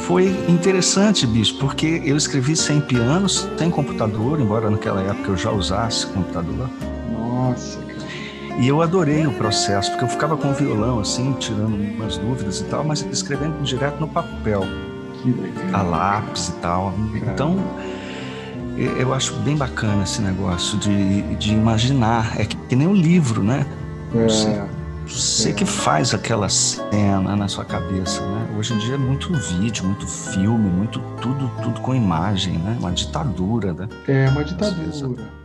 [0.10, 5.52] foi interessante, bicho, porque eu escrevi sem piano, sem computador, embora naquela época eu já
[5.52, 6.68] usasse computador.
[7.12, 8.00] Nossa, cara.
[8.60, 12.60] E eu adorei o processo, porque eu ficava com o violão, assim, tirando umas dúvidas
[12.60, 14.64] e tal, mas escrevendo direto no papel.
[15.22, 15.80] Que legal.
[15.80, 16.94] A lápis e tal.
[17.14, 17.58] Então
[18.84, 22.40] eu acho bem bacana esse negócio de, de imaginar.
[22.40, 23.66] É que, que nem um livro, né?
[24.16, 24.62] É, você,
[25.08, 25.54] você é.
[25.54, 28.48] que faz aquela cena na sua cabeça, né?
[28.58, 32.78] Hoje em dia é muito vídeo, muito filme, muito tudo, tudo com imagem, né?
[32.80, 33.88] Uma ditadura, né?
[34.08, 35.39] É, uma ditadura.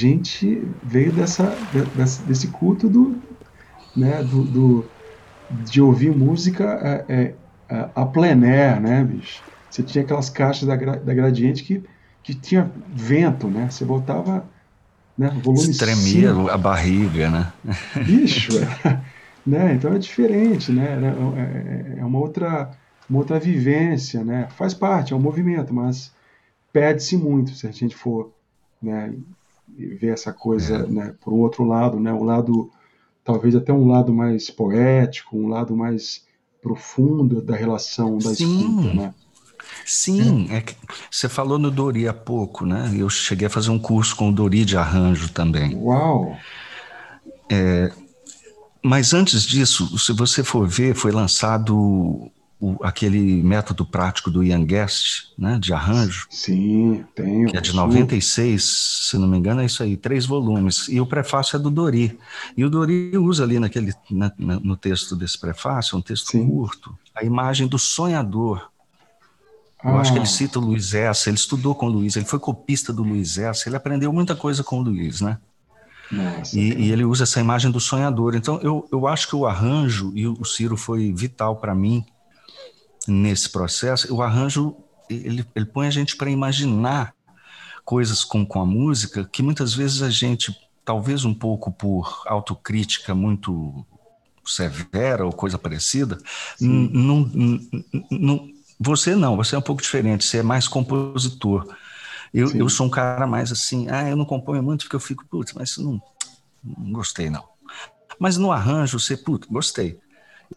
[0.00, 1.44] Gente veio dessa,
[1.94, 3.20] dessa desse culto do,
[3.96, 4.84] né, do, do
[5.64, 7.34] de ouvir música é, é,
[7.68, 9.42] é, a plein air, né, bicho?
[9.68, 11.82] Você tinha aquelas caixas da, da Gradiente que,
[12.22, 13.68] que tinha vento, né?
[13.70, 14.44] Você botava
[15.16, 17.52] né, volume Tremia a barriga, né?
[18.04, 19.00] Bicho, é,
[19.46, 19.74] né?
[19.74, 20.98] Então é diferente, né?
[20.98, 22.70] É, é, é, uma outra,
[23.08, 24.48] uma outra vivência, né?
[24.56, 26.12] Faz parte, é um movimento, mas
[26.72, 28.32] perde-se muito se a gente for
[28.82, 29.12] né,
[29.76, 30.86] ver essa coisa é.
[30.86, 32.70] né, por um outro lado, né, um lado
[33.24, 36.24] talvez até um lado mais poético, um lado mais
[36.62, 38.58] profundo da relação da Sim.
[38.58, 39.14] escuta, né?
[39.84, 40.56] Sim, é.
[40.56, 40.74] é que
[41.10, 42.92] você falou no Dori há pouco, né?
[42.96, 45.76] Eu cheguei a fazer um curso com o Dori de arranjo também.
[45.76, 46.36] Uau!
[47.50, 47.90] É,
[48.82, 52.30] mas antes disso, se você for ver, foi lançado
[52.60, 56.26] o, aquele método prático do Ian Guest, né, de arranjo.
[56.28, 57.46] Sim, tem.
[57.46, 58.62] Que é de 96,
[59.08, 60.86] se não me engano, é isso aí, três volumes.
[60.88, 62.18] E o prefácio é do Dori.
[62.54, 66.46] E o Dori usa ali naquele, na, na, no texto desse prefácio, um texto Sim.
[66.46, 68.68] curto, a imagem do sonhador.
[69.82, 70.00] Eu ah.
[70.00, 70.28] acho que ele ah.
[70.28, 73.70] cita o Luiz Essa, ele estudou com o Luiz, ele foi copista do Luiz Essa,
[73.70, 75.38] ele aprendeu muita coisa com o Luiz, né?
[76.12, 78.34] Nossa, e, e, ele usa essa imagem do sonhador.
[78.34, 82.04] Então, eu, eu acho que o arranjo, e o Ciro foi vital para mim,
[83.06, 84.76] nesse processo, o arranjo
[85.08, 87.14] ele, ele põe a gente para imaginar
[87.84, 93.14] coisas com, com a música que muitas vezes a gente, talvez um pouco por autocrítica
[93.14, 93.84] muito
[94.46, 96.18] severa ou coisa parecida,
[96.60, 97.30] não,
[98.10, 101.74] não, você não, você é um pouco diferente, você é mais compositor.
[102.32, 105.26] Eu, eu sou um cara mais assim, ah, eu não componho muito porque eu fico,
[105.26, 106.00] putz, mas não,
[106.62, 107.44] não gostei não.
[108.18, 109.98] Mas no arranjo você, putz, gostei.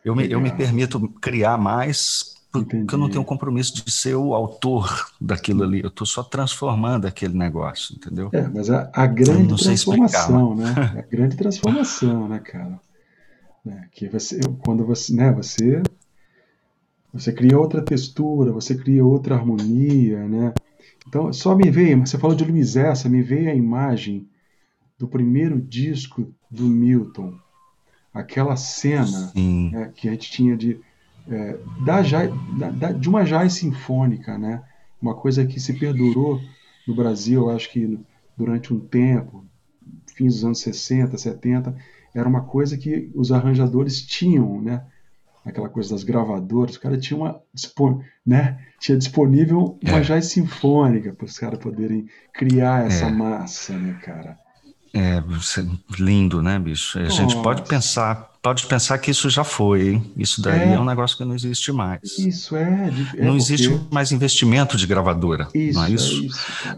[0.03, 2.93] Eu me, eu me permito criar mais porque Entendi.
[2.93, 5.81] eu não tenho compromisso de ser o autor daquilo ali.
[5.81, 8.29] Eu estou só transformando aquele negócio, entendeu?
[8.31, 10.71] É, mas a, a grande transformação, né?
[10.99, 12.79] A grande transformação, né, cara?
[13.65, 13.87] Né?
[13.91, 15.81] Que você, quando você, né, você,
[17.11, 20.53] você cria outra textura, você cria outra harmonia, né?
[21.07, 24.29] Então, só me veio, você falou de Luiz Essa, me veio a imagem
[24.95, 27.33] do primeiro disco do Milton,
[28.13, 30.79] aquela cena né, que a gente tinha de
[31.29, 34.63] é, da, da, de uma jazz sinfônica, né?
[35.01, 36.39] Uma coisa que se perdurou
[36.87, 37.99] no Brasil, acho que
[38.37, 39.45] durante um tempo,
[40.15, 41.75] fins dos anos 60, 70,
[42.13, 44.85] era uma coisa que os arranjadores tinham, né?
[45.45, 47.41] Aquela coisa das gravadoras, o cara tinha uma
[48.25, 48.57] né?
[48.79, 50.01] tinha disponível uma é.
[50.01, 53.11] jazz sinfônica para os caras poderem criar essa é.
[53.11, 54.37] massa, né, cara?
[54.95, 55.23] É,
[55.97, 56.99] lindo, né, bicho?
[56.99, 57.15] A Nossa.
[57.15, 60.13] gente pode pensar, pode pensar que isso já foi, hein?
[60.15, 62.19] Isso daí é, é um negócio que não existe mais.
[62.19, 62.91] Isso é.
[63.17, 63.85] é não existe porque...
[63.91, 66.21] mais investimento de gravadora, isso, não é isso?
[66.21, 66.37] É isso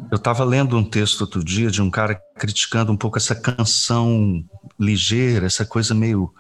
[0.10, 4.42] Eu estava lendo um texto outro dia de um cara criticando um pouco essa canção
[4.80, 6.34] ligeira, essa coisa meio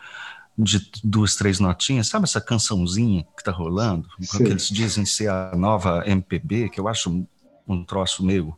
[0.57, 4.07] de duas, três notinhas, sabe essa cançãozinha que está rolando?
[4.37, 7.27] Que eles dizem ser a nova MPB, que eu acho
[7.67, 8.57] um troço meio.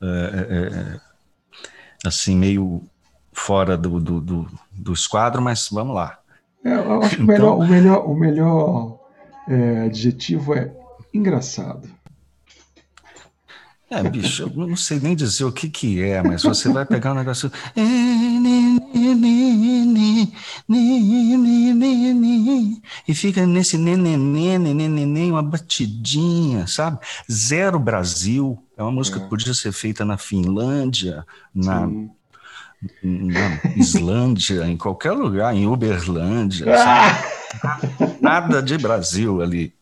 [0.00, 1.09] É, é,
[2.04, 2.82] assim, meio
[3.32, 6.18] fora do, do, do, do esquadro, mas vamos lá.
[6.64, 9.00] É, eu acho que então, o melhor, o melhor, o melhor
[9.48, 10.72] é, adjetivo é
[11.12, 11.88] engraçado.
[13.92, 17.10] É, bicho, eu não sei nem dizer o que que é, mas você vai pegar
[17.10, 17.50] um negócio
[23.08, 27.00] e fica nesse nenenê, nenenê, uma batidinha, sabe?
[27.28, 29.22] Zero Brasil, é uma música é.
[29.22, 31.86] que podia ser feita na Finlândia, na,
[33.02, 36.64] na Islândia, em qualquer lugar, em Uberlândia,
[38.20, 39.74] nada de Brasil ali.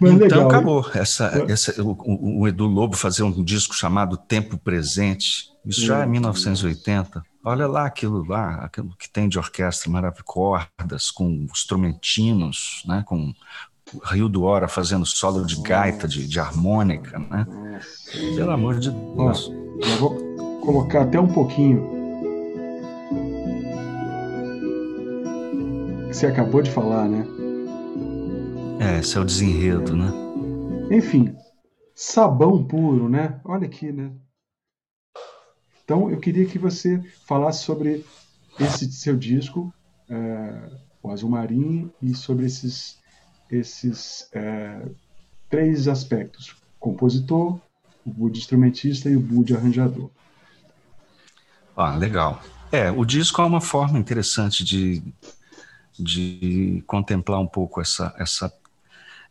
[0.00, 0.90] Mas então legal, acabou.
[0.94, 6.06] Essa, essa, o, o, Edu Lobo fazer um disco chamado Tempo Presente, isso já é
[6.06, 7.22] 1980.
[7.44, 13.34] Olha lá aquilo lá, aquilo que tem de orquestra maravilhosa, cordas, com instrumentinos, né, com
[14.04, 17.46] Rio do Hora fazendo solo de gaita, de, de harmônica, né?
[18.36, 19.50] Pelo amor de Deus.
[19.82, 20.16] já vou
[20.60, 22.00] colocar até um pouquinho
[26.08, 27.24] que você acabou de falar, né?
[28.80, 30.12] É, esse é o desenredo, né?
[30.90, 31.36] Enfim,
[31.94, 33.40] sabão puro, né?
[33.44, 34.10] Olha aqui, né?
[35.84, 38.04] Então, eu queria que você falasse sobre
[38.58, 39.72] esse seu disco,
[40.08, 40.70] é,
[41.02, 42.99] o Azul Marinho, e sobre esses,
[43.50, 44.82] esses é,
[45.48, 47.60] três aspectos: compositor,
[48.04, 50.10] o Bud instrumentista e o Bud arranjador.
[51.76, 52.42] Ah, legal.
[52.72, 55.02] É, o disco é uma forma interessante de,
[55.98, 58.52] de contemplar um pouco essa, essa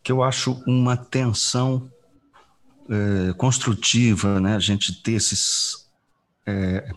[0.02, 1.90] que eu acho uma tensão
[2.88, 4.56] é, construtiva, né?
[4.56, 5.88] A gente ter esses
[6.46, 6.90] é,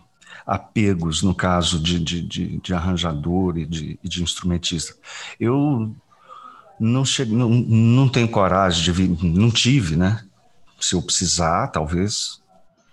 [0.46, 4.94] apegos, no caso de, de, de, de arranjador e de, de, instrumentista.
[5.38, 5.94] Eu
[6.78, 10.24] não, cheguei, não, não tenho coragem de vir, não tive, né?
[10.80, 12.42] Se eu precisar, talvez,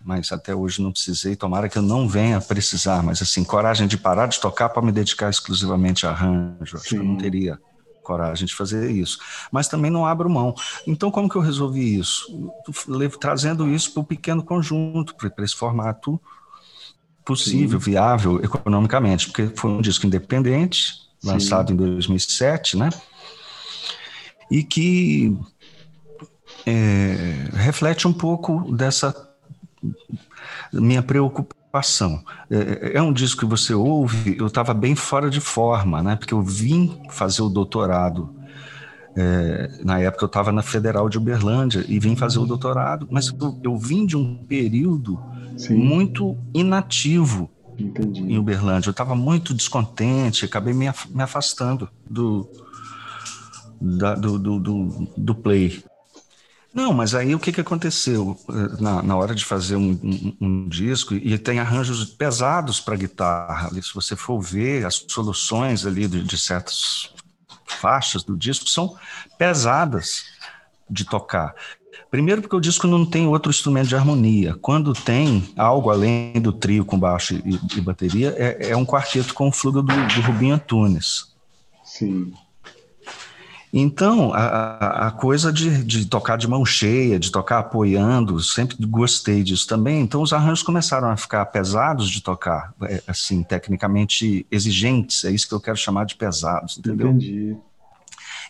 [0.04, 1.36] mas até hoje não precisei.
[1.36, 4.92] Tomara que eu não venha precisar, mas assim, coragem de parar de tocar para me
[4.92, 6.78] dedicar exclusivamente a arranjo.
[6.78, 7.60] Acho que eu não teria
[8.02, 9.20] coragem de fazer isso.
[9.52, 10.56] Mas também não abro mão.
[10.88, 12.52] Então, como que eu resolvi isso?
[13.20, 16.20] Trazendo isso para o pequeno conjunto, para esse formato
[17.24, 17.92] possível, Sim.
[17.92, 21.74] viável economicamente, porque foi um disco independente, lançado Sim.
[21.76, 22.90] em 2007, né?
[24.52, 25.36] E que
[26.66, 29.16] é, reflete um pouco dessa
[30.74, 32.22] minha preocupação.
[32.49, 36.16] É, é, é um disco que você ouve, eu estava bem fora de forma, né?
[36.16, 38.36] Porque eu vim fazer o doutorado.
[39.16, 43.28] É, na época eu estava na Federal de Uberlândia e vim fazer o doutorado, mas
[43.28, 45.20] eu, eu vim de um período
[45.58, 45.76] Sim.
[45.76, 48.22] muito inativo Entendi.
[48.22, 48.89] em Uberlândia.
[48.89, 52.49] Eu estava muito descontente, acabei me, afastando do,
[53.82, 55.84] da, do, do, do, do play.
[56.74, 60.38] Não, mas aí o que, que aconteceu eh, na, na hora de fazer um, um,
[60.40, 66.08] um disco, e tem arranjos pesados para guitarra, se você for ver as soluções ali
[66.08, 67.14] de, de certas
[67.66, 68.96] faixas do disco, são
[69.38, 70.24] pesadas.
[70.90, 71.56] de tocar.
[72.10, 74.56] Primeiro porque o disco não tem outro instrumento de harmonia.
[74.62, 79.34] Quando tem algo além do trio com baixo e, e bateria, é, é, um quarteto
[79.34, 81.34] com o fluxo do, do Rubinho Antunes.
[81.86, 82.34] Sim.
[83.74, 89.43] Então, a, a coisa de, de, tocar de mão cheia, de tocar apoiando, sempre gostei
[89.43, 90.01] disso também.
[90.01, 95.24] Então, os arranjos começaram a ficar pesados de tocar, é, assim, tecnicamente exigentes.
[95.24, 97.07] É isso que eu quero chamar de pesados, entendeu?
[97.07, 97.55] Entendi.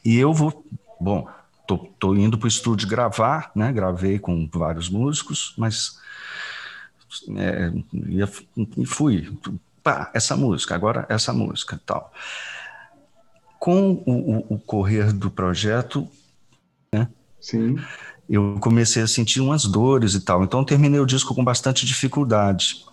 [0.04, 0.66] E eu vou,
[1.00, 1.28] bom,
[1.68, 3.72] tô, tô indo para o estúdio gravar, né?
[3.72, 6.00] Gravei com vários músicos, mas
[7.38, 7.72] é,
[8.76, 9.32] e fui,
[9.84, 12.12] pá, essa música, agora essa música, tal
[13.62, 16.08] com o, o, correr do projeto,
[16.92, 17.08] né?
[17.40, 17.78] Sim.
[18.28, 20.44] Eu comecei a sentir umas dores e tal.
[20.44, 22.84] Então terminei o disco com bastante dificuldade.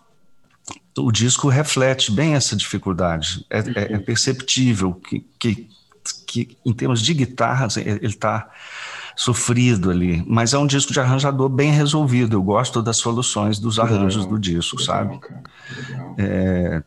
[0.98, 3.46] O disco reflete bem essa dificuldade.
[3.48, 5.70] É, é, é perceptível que, que,
[6.26, 8.50] que, em termos de guitarras, ele está
[9.16, 10.22] sofrido ali.
[10.26, 12.36] Mas é um disco de arranjador bem resolvido.
[12.36, 15.18] Eu gosto das soluções dos arranjos legal, do disco, legal, sabe?
[15.18, 15.42] Cara,
[15.88, 16.14] legal.
[16.18, 16.82] É,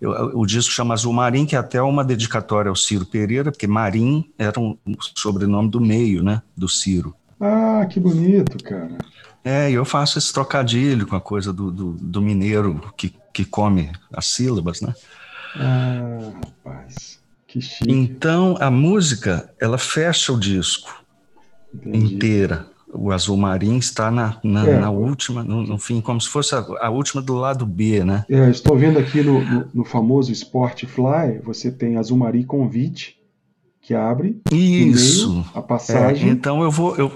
[0.00, 3.66] eu, o disco chama Azul Marim, que é até uma dedicatória ao Ciro Pereira, porque
[3.66, 4.76] Marim era um
[5.14, 6.42] sobrenome do meio, né?
[6.56, 7.14] Do Ciro.
[7.40, 8.96] Ah, que bonito, cara.
[9.44, 13.92] É, eu faço esse trocadilho com a coisa do, do, do mineiro que, que come
[14.12, 14.92] as sílabas, né?
[15.54, 17.90] Ah, rapaz, que chique.
[17.90, 21.04] Então, a música, ela fecha o disco
[21.72, 22.14] Entendi.
[22.14, 22.68] inteira
[22.98, 24.78] o azul marinho está na, na, É.
[24.80, 28.24] na última, no, no fim, como se fosse a, a última do lado B, né?
[28.28, 33.16] É, estou vendo aqui no, no, no famoso Sportfly, você tem Azul Mari Convite,
[33.80, 35.30] que abre Isso.
[35.30, 36.28] meio, a É, passagem.
[36.30, 36.96] então eu vou.
[36.96, 37.12] Eu,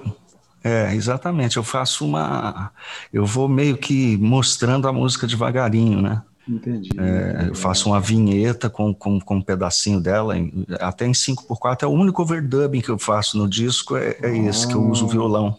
[0.62, 1.56] é, exatamente.
[1.56, 2.70] Eu faço uma.
[3.12, 6.22] Eu vou meio que mostrando a música devagarinho, né?
[6.48, 6.90] Entendi.
[6.98, 11.82] É, eu faço uma vinheta com, com, com um pedacinho dela, em- até em 5x4.
[11.84, 15.04] É o único overdubbing que eu faço no disco, é, é esse, que eu uso
[15.04, 15.56] o violão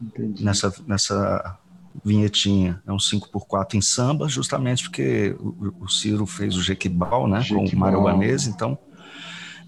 [0.00, 0.44] Entendi.
[0.44, 1.58] nessa, nessa
[2.04, 2.80] vinhetinha.
[2.86, 7.44] É um 5x4 em samba, justamente porque o, o Ciro fez o Jequibal, né?
[7.48, 7.76] Com o.
[7.76, 8.00] Mário
[8.48, 8.78] então.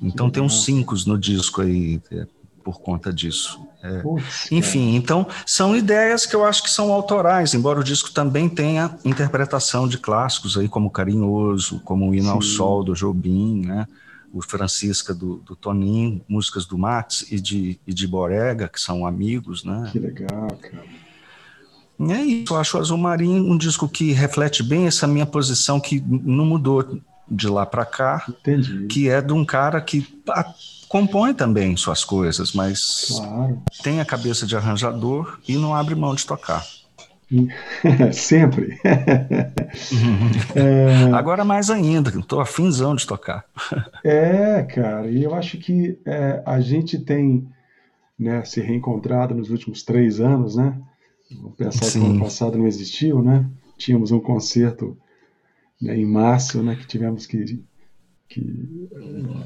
[0.03, 2.27] Então tem uns cinco no disco aí, é,
[2.65, 3.61] por conta disso.
[4.03, 4.55] Putz, cara.
[4.55, 8.97] Enfim, então são ideias que eu acho que são autorais, embora o disco também tenha
[9.05, 12.57] interpretação de clássicos aí, como Carinhoso, como o Hino ao Sim.
[12.57, 13.87] Sol, do Jobim, né?
[14.33, 19.07] O Francisca do, do Toninho, músicas do Max e de, e de Borega, que são
[19.07, 19.89] amigos, né?
[19.91, 20.85] Que legal, cara.
[21.99, 25.27] E é isso, eu acho o Azul Marinho um disco que reflete bem essa minha
[25.27, 26.99] posição, que não mudou
[27.31, 28.87] de lá para cá, Entendi.
[28.87, 30.53] que é de um cara que ah,
[30.89, 33.63] compõe também suas coisas, mas Claro.
[33.83, 36.67] tem a cabeça de arranjador e não abre mão de tocar.
[38.13, 38.79] Sempre.
[41.15, 43.45] Agora mais ainda, estou afinzão de tocar.
[44.03, 47.47] É, cara, e eu acho que é, a gente tem
[48.19, 50.81] né, se reencontrado nos últimos três anos, né?
[51.31, 52.11] Vamos pensar que o Sim.
[52.11, 53.47] ano passado não existiu, né?
[53.77, 54.97] Tínhamos um concerto
[55.81, 56.77] né, em março, né?
[56.77, 57.63] Que tivemos que,
[58.27, 58.89] que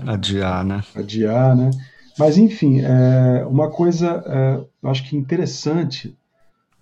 [0.06, 0.84] Adiar, né?
[0.94, 1.70] adiar, né?
[2.16, 6.16] Mas enfim, é, uma coisa, é, eu acho que interessante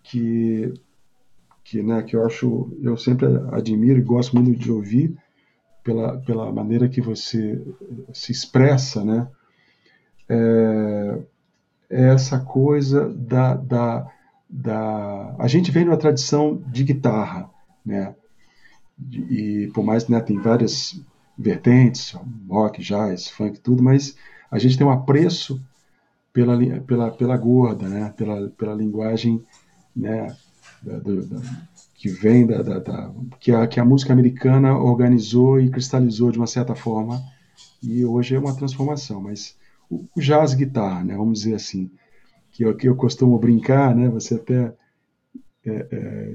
[0.03, 0.75] que
[1.65, 5.17] que, né, que eu acho, eu sempre admiro e gosto muito de ouvir
[5.83, 7.61] pela, pela maneira que você
[8.13, 9.29] se expressa, né?
[10.29, 11.19] É,
[11.91, 14.11] é essa coisa da, da,
[14.49, 17.51] da, a gente vem numa tradição de guitarra,
[17.85, 18.15] né?
[19.11, 21.01] E por mais, né, tem várias
[21.37, 22.17] vertentes,
[22.49, 24.17] rock, jazz, funk, tudo, mas
[24.51, 25.61] a gente tem um apreço
[26.33, 28.15] pela, pela, pela gorda, né?
[28.17, 29.45] Pela, pela linguagem,
[29.95, 30.35] né?
[30.83, 31.43] Da- do- da-
[31.95, 32.63] que vem da,
[33.39, 37.23] que, a, que a música americana organizou e cristalizou de uma certa forma
[37.83, 39.57] e hoje é uma transformação, mas
[39.91, 41.17] o, o jazz guitarra, né?
[41.17, 41.91] Vamos dizer assim,
[42.53, 44.09] que eu, que eu costumo brincar, né?
[44.11, 44.75] Você até
[45.65, 46.35] é, é,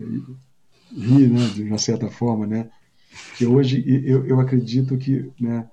[0.92, 1.50] ri, né?
[1.50, 2.70] De uma certa forma, né?
[3.34, 5.70] Que hoje eu, eu acredito que, né?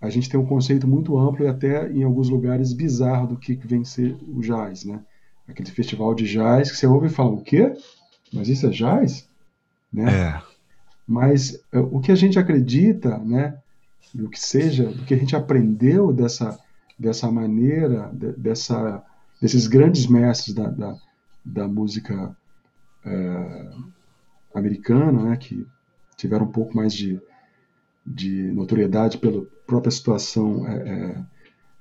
[0.00, 3.54] A gente tem um conceito muito amplo e até em alguns lugares bizarro do que
[3.54, 5.00] vem ser o jazz, né?
[5.48, 7.72] Aquele festival de jazz que você ouve e fala, o quê?
[8.34, 9.28] Mas isso é jazz?
[9.92, 10.28] Né?
[10.30, 10.42] É,
[11.06, 13.58] Mas eh, o que a gente acredita, né,
[14.14, 16.58] do que seja, do que a gente aprendeu dessa,
[16.98, 19.02] dessa maneira, de- dessa,
[19.40, 20.96] desses grandes mestres da, da,
[21.44, 22.36] da música
[23.04, 23.70] eh,
[24.54, 25.66] americana, né, que
[26.16, 27.20] tiveram um pouco mais de,
[28.06, 31.24] de notoriedade pela própria situação eh,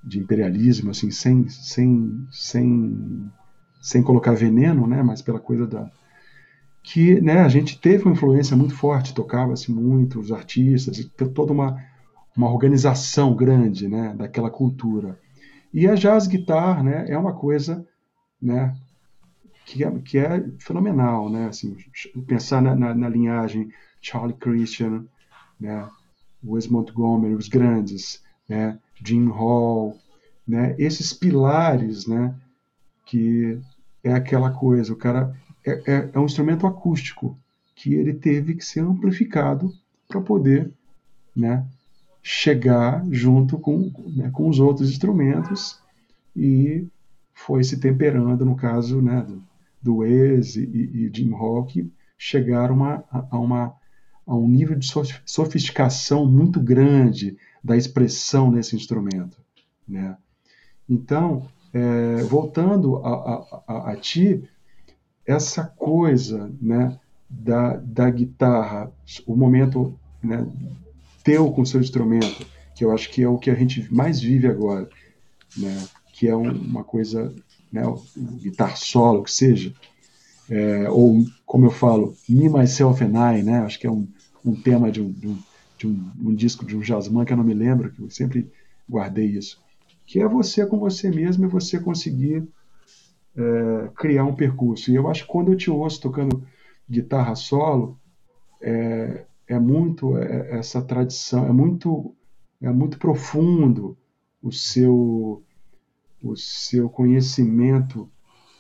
[0.04, 3.32] de imperialismo, assim, sem, sem, sem,
[3.82, 5.92] sem colocar veneno, né, mas pela coisa da,
[6.84, 11.82] que né, a gente teve uma influência muito forte, tocava-se muito, os artistas, toda uma,
[12.36, 15.18] uma organização grande né, daquela cultura.
[15.74, 17.88] E a jazz guitar né, é uma coisa
[18.42, 18.76] né,
[19.66, 21.48] que é, que é fenomenal, né?
[21.48, 21.76] Assim,
[22.28, 23.72] pensar na, na, na linhagem
[24.02, 25.06] Charlie Christian,
[25.60, 25.90] né?
[26.44, 28.78] Wes Montgomery, os grandes, né?
[29.04, 29.98] Jim Hall,
[30.48, 30.76] né?
[30.78, 32.36] Esses pilares, né?
[33.06, 33.60] Que
[34.04, 37.38] é aquela coisa, o cara é, é, é um instrumento acústico
[37.76, 39.74] que ele teve que ser amplificado
[40.08, 40.72] para poder,
[41.36, 41.66] né?
[42.22, 45.80] Chegar junto com, né, com os outros instrumentos
[46.36, 46.88] e
[47.34, 49.26] foi se temperando no caso, né?
[49.84, 53.76] do Wes e, e Jim Hawke chegaram a, a, uma,
[54.26, 54.88] a um nível de
[55.26, 59.38] sofisticação muito grande da expressão nesse instrumento.
[59.86, 60.16] Né?
[60.90, 64.48] Então, é, voltando a, a, a, ti,
[65.26, 66.98] essa coisa né,
[67.30, 68.92] da, da guitarra,
[69.26, 70.46] o momento né,
[71.24, 72.46] teu com seu instrumento,
[72.76, 74.90] que eu acho que é o que a gente mais vive agora,
[75.58, 77.34] né, que é um, uma coisa
[77.72, 77.84] né,
[78.42, 79.74] guitar solo, que seja,
[80.50, 84.08] é, ou como eu falo, Me, Myself and I, né, acho que é um,
[84.46, 85.40] um tema de um, de, um,
[85.78, 88.52] de um, disco de um jazzman que eu não me lembro, que eu sempre
[88.90, 89.62] guardei isso,
[90.06, 92.44] que é você com você mesmo e você conseguir
[93.36, 94.92] é, criar um percurso.
[94.92, 96.46] E eu acho que quando eu te ouço tocando
[96.90, 98.00] guitarra solo,
[98.62, 102.16] é, é muito é, essa tradição, é muito,
[102.62, 103.98] é muito profundo
[104.42, 105.44] o seu
[106.24, 108.10] o seu conhecimento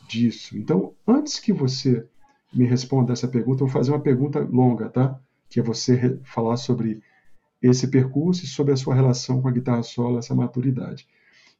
[0.07, 0.57] disso.
[0.57, 2.05] Então, antes que você
[2.53, 5.17] me responda essa pergunta, eu vou fazer uma pergunta longa, tá?
[5.49, 7.01] Que é você falar sobre
[7.61, 11.07] esse percurso e sobre a sua relação com a guitarra solo, essa maturidade.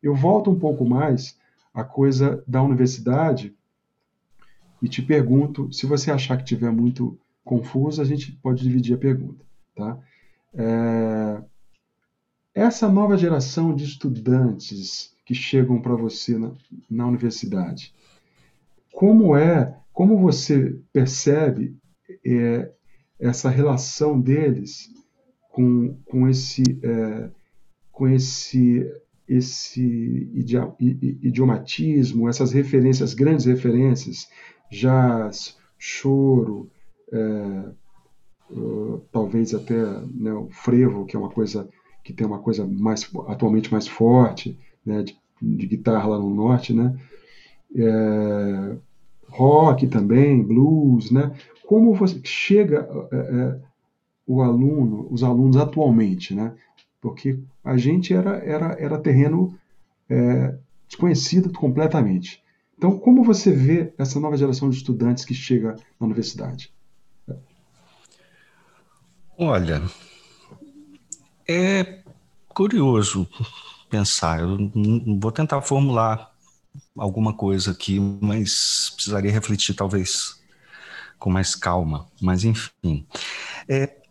[0.01, 1.39] Eu volto um pouco mais
[1.73, 3.55] à coisa da universidade
[4.81, 8.99] e te pergunto, se você achar que estiver muito confuso, a gente pode dividir a
[8.99, 9.45] pergunta,
[9.75, 9.97] tá?
[10.53, 11.41] É...
[12.53, 16.51] Essa nova geração de estudantes que chegam para você na,
[16.89, 17.93] na universidade.
[18.91, 21.75] Como é, como você percebe
[22.25, 22.71] é,
[23.19, 24.91] essa relação deles
[25.49, 27.29] com, com esse é,
[27.91, 28.85] com esse
[29.27, 30.29] esse
[31.21, 34.27] idiomatismo, essas referências, grandes referências,
[34.69, 36.69] jazz, choro,
[37.11, 37.71] é,
[39.11, 39.75] talvez até
[40.13, 41.69] né, o frevo, que é uma coisa
[42.03, 46.73] que tem uma coisa mais atualmente mais forte, né, de, de, guitarra lá no norte,
[46.73, 46.97] né?
[47.75, 48.75] É,
[49.29, 51.33] rock também, blues, né?
[51.65, 53.59] Como você chega é, é,
[54.27, 56.53] o aluno, os alunos atualmente, né?
[57.03, 59.59] Porque a gente era era, era terreno
[60.09, 60.55] é,
[60.87, 62.41] desconhecido completamente.
[62.77, 66.73] Então, como você vê essa nova geração de estudantes que chega na universidade?
[69.37, 69.83] Olha,
[71.45, 71.99] é
[72.47, 73.27] curioso,
[73.89, 74.39] pensar.
[74.39, 74.71] Eu
[75.19, 76.33] vou tentar formular
[76.97, 80.41] alguma coisa aqui, mas precisaria refletir talvez
[81.19, 82.07] com mais calma.
[82.21, 83.05] Mas enfim,
[83.67, 84.02] é,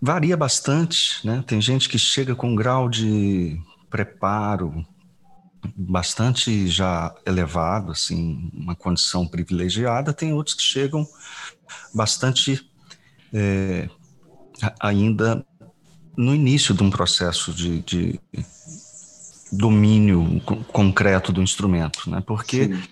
[0.00, 1.42] varia bastante, né?
[1.46, 4.86] Tem gente que chega com um grau de preparo
[5.76, 10.12] bastante já elevado, assim, uma condição privilegiada.
[10.12, 11.06] Tem outros que chegam
[11.92, 12.68] bastante
[13.32, 13.88] é,
[14.80, 15.44] ainda
[16.16, 18.20] no início de um processo de, de
[19.50, 20.40] domínio
[20.72, 22.22] concreto do instrumento, né?
[22.24, 22.82] Porque Sim.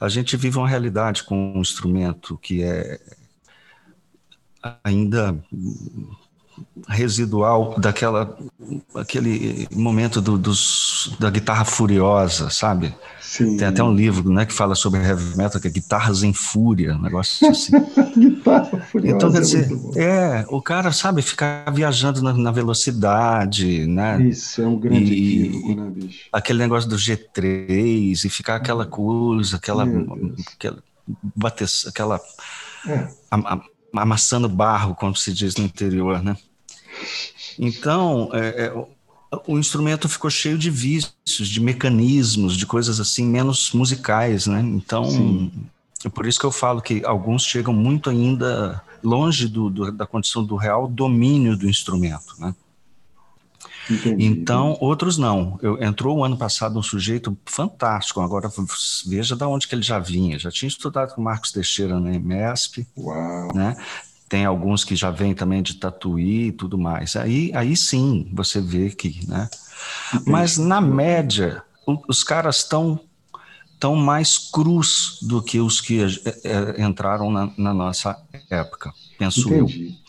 [0.00, 3.00] a gente vive uma realidade com um instrumento que é
[4.82, 5.38] ainda
[6.88, 8.36] residual daquela
[8.94, 12.94] aquele momento do, dos, da guitarra furiosa, sabe?
[13.20, 13.56] Sim.
[13.56, 16.94] Tem até um livro, né, que fala sobre heavy metal, que é guitarras em fúria,
[16.94, 17.72] um negócio assim.
[18.16, 19.16] guitarra furiosa.
[19.16, 24.22] Então quer é dizer, é, é, o cara sabe ficar viajando na, na velocidade, né?
[24.22, 26.28] Isso é um grande e, equívoco, né, bicho?
[26.32, 29.84] Aquele negócio do G3 e ficar aquela coisa, aquela,
[30.54, 30.78] aquela
[31.34, 32.20] bater, aquela
[32.86, 33.08] é.
[33.30, 33.60] a, a,
[33.98, 36.36] amassando barro, como se diz no interior, né?
[37.58, 38.86] Então, é, é,
[39.46, 44.60] o instrumento ficou cheio de vícios, de mecanismos, de coisas assim menos musicais, né?
[44.60, 45.50] Então,
[46.04, 50.06] é por isso que eu falo que alguns chegam muito ainda longe do, do, da
[50.06, 52.54] condição do real domínio do instrumento, né?
[53.90, 54.24] Entendi.
[54.24, 55.58] Então, outros não.
[55.62, 58.20] Eu, entrou o ano passado um sujeito fantástico.
[58.20, 58.50] Agora
[59.06, 60.38] veja da onde que ele já vinha.
[60.38, 63.54] Já tinha estudado com Marcos Teixeira na MESP, Uau.
[63.54, 63.76] né?
[64.28, 67.14] Tem alguns que já vêm também de Tatuí e tudo mais.
[67.14, 69.48] Aí, aí sim você vê que, né?
[70.12, 70.30] Entendi.
[70.30, 71.62] Mas na média,
[72.08, 72.98] os caras estão
[73.78, 78.16] tão mais crus do que os que é, entraram na, na, nossa
[78.50, 79.88] época, penso Entendi.
[79.88, 80.05] eu.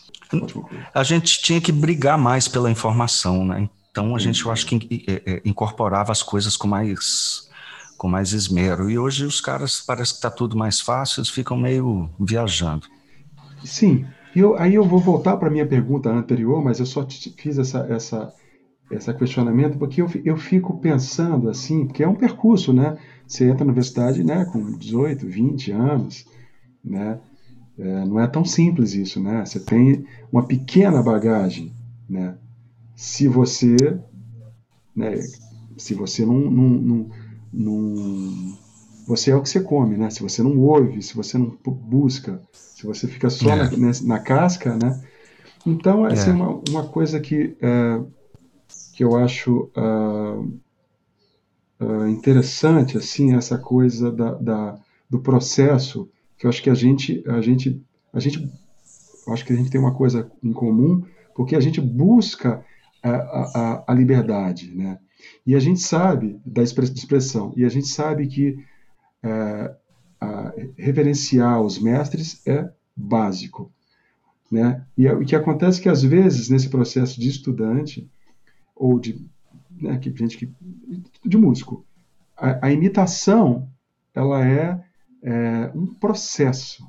[0.94, 3.68] A gente tinha que brigar mais pela informação, né?
[3.90, 7.48] Então a gente, eu acho que é, é, incorporava as coisas com mais
[7.96, 8.88] com mais esmero.
[8.88, 12.86] E hoje os caras parece que está tudo mais fácil, eles ficam meio viajando.
[13.64, 14.06] Sim,
[14.36, 17.04] eu, aí eu vou voltar para minha pergunta anterior, mas eu só
[17.36, 18.32] fiz essa, essa,
[18.88, 22.96] esse questionamento porque eu, eu fico pensando assim, porque é um percurso, né?
[23.26, 26.24] Você entra na universidade né, com 18, 20 anos,
[26.84, 27.18] né?
[27.78, 29.44] É, não é tão simples isso, né?
[29.44, 31.72] Você tem uma pequena bagagem,
[32.08, 32.36] né?
[32.96, 33.76] Se você,
[34.94, 35.14] né?
[35.76, 37.10] Se você não, não, não,
[37.52, 38.58] não,
[39.06, 40.10] você é o que você come, né?
[40.10, 43.70] Se você não ouve, se você não busca, se você fica só é.
[43.76, 45.00] na, na, casca, né?
[45.64, 48.00] Então, essa é, é uma, uma coisa que, é,
[48.92, 50.52] que eu acho uh,
[51.80, 57.22] uh, interessante, assim, essa coisa da, da, do processo que eu acho que a gente,
[57.26, 57.82] a gente,
[58.12, 58.50] a gente,
[59.28, 62.64] acho que a gente tem uma coisa em comum, porque a gente busca
[63.02, 64.98] a, a, a liberdade, né?
[65.44, 68.56] E a gente sabe da expressão, e a gente sabe que
[69.22, 69.74] é,
[70.76, 73.72] reverenciar os mestres é básico,
[74.50, 74.84] né?
[74.96, 78.08] E é, o que acontece é que às vezes nesse processo de estudante
[78.74, 79.24] ou de
[79.70, 80.52] né, que, gente que
[81.24, 81.84] de músico,
[82.36, 83.68] a, a imitação
[84.14, 84.87] ela é
[85.22, 86.88] é, um processo,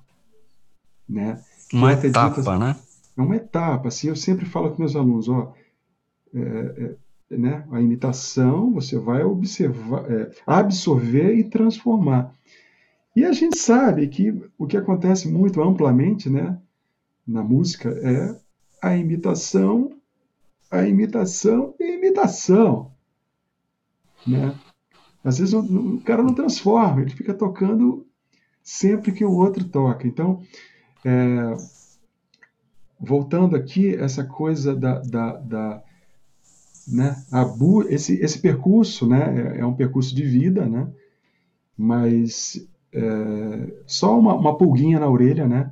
[1.08, 1.42] né?
[1.74, 2.76] Uma etapa, dito, né?
[3.18, 3.88] É uma etapa.
[3.88, 5.54] Assim, eu sempre falo com meus alunos, ó,
[6.34, 6.96] é,
[7.32, 7.68] é, né?
[7.72, 12.34] A imitação você vai observar, é, absorver e transformar.
[13.16, 16.58] E a gente sabe que o que acontece muito amplamente, né,
[17.28, 18.40] na música é
[18.82, 19.92] a imitação,
[20.72, 22.92] a imitação e a imitação,
[24.26, 24.56] né?
[25.24, 28.06] Às vezes o, o cara não transforma, ele fica tocando
[28.70, 30.07] sempre que o outro toca.
[30.07, 30.43] Então,
[31.03, 31.57] é,
[32.99, 35.84] voltando aqui, essa coisa da, da, da
[36.88, 37.15] né,
[37.57, 40.88] bu, esse, esse percurso né, é, é, um percurso de vida, né,
[41.76, 42.63] mas
[42.93, 45.72] é, só uma, uma pulguinha na orelha né,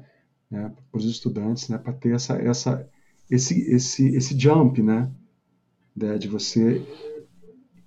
[0.50, 2.90] né, para os estudantes, né, para ter essa, essa,
[3.30, 5.08] esse, esse, esse jump né,
[5.96, 6.84] né, de você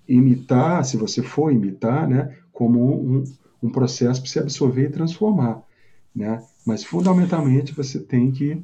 [0.06, 3.24] imitar, se você for imitar, né, como um,
[3.62, 5.62] um processo para se absorver e transformar,
[6.14, 6.42] né?
[6.66, 8.62] Mas fundamentalmente você tem que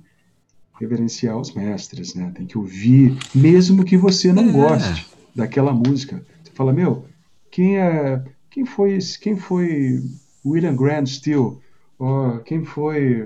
[0.78, 2.32] reverenciar os mestres, né?
[2.34, 4.52] Tem que ouvir, mesmo que você não é.
[4.52, 6.24] goste daquela música.
[6.42, 7.04] Você fala, meu,
[7.50, 10.02] quem é, quem foi, quem foi
[10.44, 11.60] William Grant Still?
[11.98, 13.22] Ou quem foi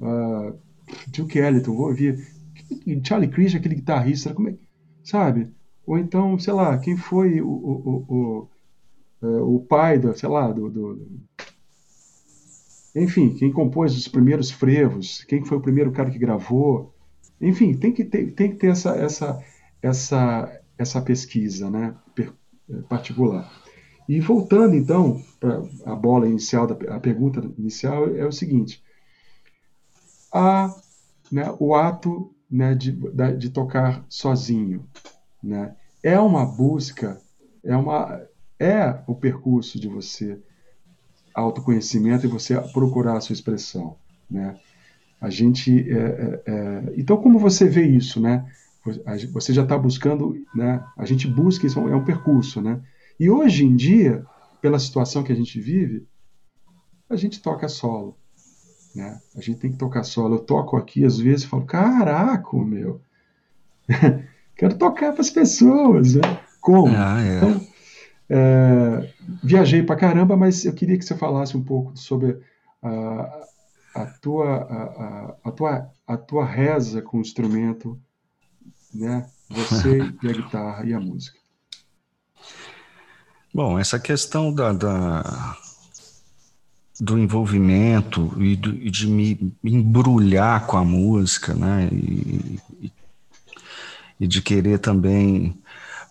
[0.00, 0.54] uh,
[1.08, 1.74] Duke Ellington?
[1.74, 2.26] Vou ouvir.
[3.04, 4.54] Charlie Christian, aquele guitarrista, como é,
[5.04, 5.48] sabe?
[5.86, 8.48] Ou então, sei lá, quem foi o, o, o,
[9.26, 11.06] o pai, do, sei lá, do, do,
[12.94, 16.94] Enfim, quem compôs os primeiros frevos, quem foi o primeiro cara que gravou.
[17.40, 19.44] Enfim, tem que ter, tem que ter essa, essa,
[19.80, 23.50] essa, essa pesquisa né, eh, particular.
[24.08, 28.82] E voltando, então, para a bola inicial, da, a pergunta inicial é o seguinte.
[30.32, 30.74] A,
[31.30, 32.92] né, o ato né, de,
[33.38, 34.86] de tocar sozinho
[35.42, 37.20] né, é uma busca,
[37.64, 38.20] é uma,
[38.62, 40.38] é o percurso de você
[41.34, 43.96] autoconhecimento e você procurar a sua expressão,
[44.30, 44.56] né?
[45.20, 48.44] A gente, é, é, é então como você vê isso, né?
[49.32, 50.84] Você já está buscando, né?
[50.96, 52.80] A gente busca isso é um percurso, né?
[53.18, 54.24] E hoje em dia,
[54.60, 56.06] pela situação que a gente vive,
[57.08, 58.16] a gente toca solo,
[58.94, 59.20] né?
[59.36, 60.36] A gente tem que tocar solo.
[60.36, 63.00] Eu toco aqui às vezes e falo, caraca, meu,
[64.56, 66.22] quero tocar para as pessoas, né?
[66.60, 66.94] Como?
[66.96, 67.36] Ah, é.
[67.36, 67.71] Então,
[68.28, 69.12] é,
[69.42, 72.38] viajei para caramba, mas eu queria que você falasse um pouco sobre
[72.82, 73.46] a,
[73.94, 78.00] a, tua, a, a, tua, a tua reza com o instrumento,
[78.94, 79.26] né?
[79.50, 81.38] Você e a guitarra e a música.
[83.54, 85.56] Bom, essa questão da, da
[86.98, 91.88] do envolvimento e, do, e, de me embrulhar com a música, né?
[91.92, 92.92] E, e,
[94.20, 95.60] e de querer também.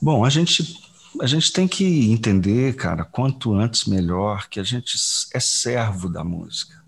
[0.01, 0.80] Bom, a gente
[1.19, 4.95] a gente tem que entender, cara, quanto antes melhor, que a gente
[5.33, 6.81] é servo da música.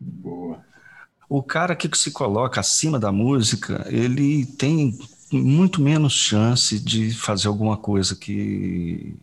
[0.00, 0.64] Boa.
[1.28, 4.98] O cara que se coloca acima da música, ele tem
[5.32, 9.16] muito menos chance de fazer alguma coisa que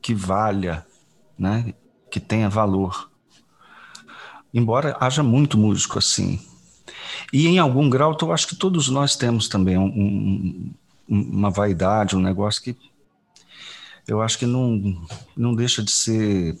[0.00, 0.84] que valha,
[1.38, 1.74] né?
[2.10, 3.10] Que tenha valor.
[4.52, 6.40] Embora haja muito músico assim.
[7.32, 10.74] E em algum grau, eu acho que todos nós temos também um, um,
[11.08, 12.76] uma vaidade, um negócio que
[14.06, 15.00] eu acho que não,
[15.36, 16.58] não deixa de ser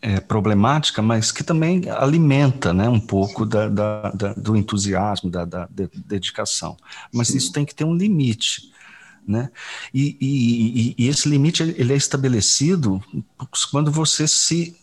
[0.00, 5.44] é, problemática, mas que também alimenta né, um pouco da, da, da, do entusiasmo, da,
[5.44, 5.68] da,
[6.06, 6.76] dedicação.
[7.12, 7.38] Mas Sim.
[7.38, 8.70] isso tem que ter um limite.
[9.26, 9.50] né?
[9.92, 13.02] E, e, e, esse limite ele é estabelecido
[13.70, 14.76] quando você se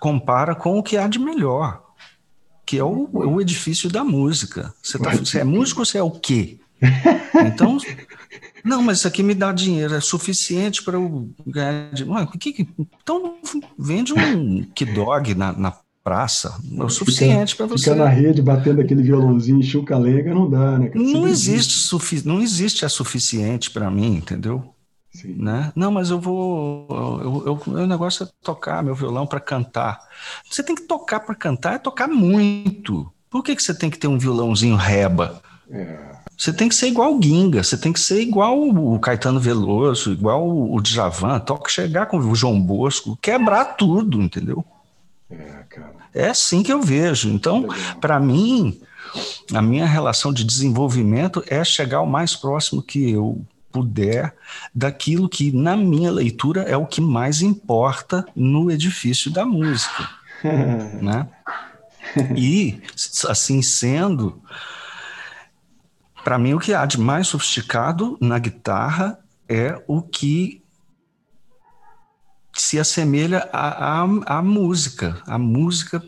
[0.00, 1.81] compara com o que há de melhor,
[2.64, 4.72] que é o, o edifício da música.
[4.82, 6.58] Você, tá, você é músico ou você é o quê?
[7.46, 7.78] Então,
[8.62, 12.28] não, mas isso aqui me dá dinheiro, é suficiente para eu ganhar dinheiro.
[13.02, 13.36] Então,
[13.78, 17.84] vende um dog na, na praça, é o suficiente para você.
[17.84, 20.90] Ficar na rede batendo aquele violãozinho chuca-lenga não dá, né?
[20.94, 21.88] Não existe,
[22.24, 24.74] não existe a suficiente para mim, entendeu?
[25.12, 25.34] Sim.
[25.38, 25.70] Né?
[25.76, 26.86] Não, mas eu vou.
[26.90, 30.00] Eu, eu, o negócio é tocar meu violão para cantar.
[30.50, 33.12] Você tem que tocar para cantar, é tocar muito.
[33.28, 35.42] Por que, que você tem que ter um violãozinho reba?
[35.70, 36.12] É.
[36.36, 40.12] Você tem que ser igual o Ginga, você tem que ser igual o Caetano Veloso,
[40.12, 44.64] igual o Djavan, toca chegar com o João Bosco, quebrar tudo, entendeu?
[45.30, 45.92] É, cara.
[46.14, 47.28] É assim que eu vejo.
[47.28, 47.68] Então,
[48.00, 48.80] para mim,
[49.54, 53.40] a minha relação de desenvolvimento é chegar o mais próximo que eu
[53.72, 54.34] puder
[54.74, 60.08] daquilo que, na minha leitura, é o que mais importa no edifício da música.
[61.00, 61.28] né?
[62.36, 62.82] E,
[63.28, 64.42] assim sendo,
[66.22, 69.18] para mim, o que há de mais sofisticado na guitarra
[69.48, 70.62] é o que
[72.54, 76.02] se assemelha à, à, à música, a música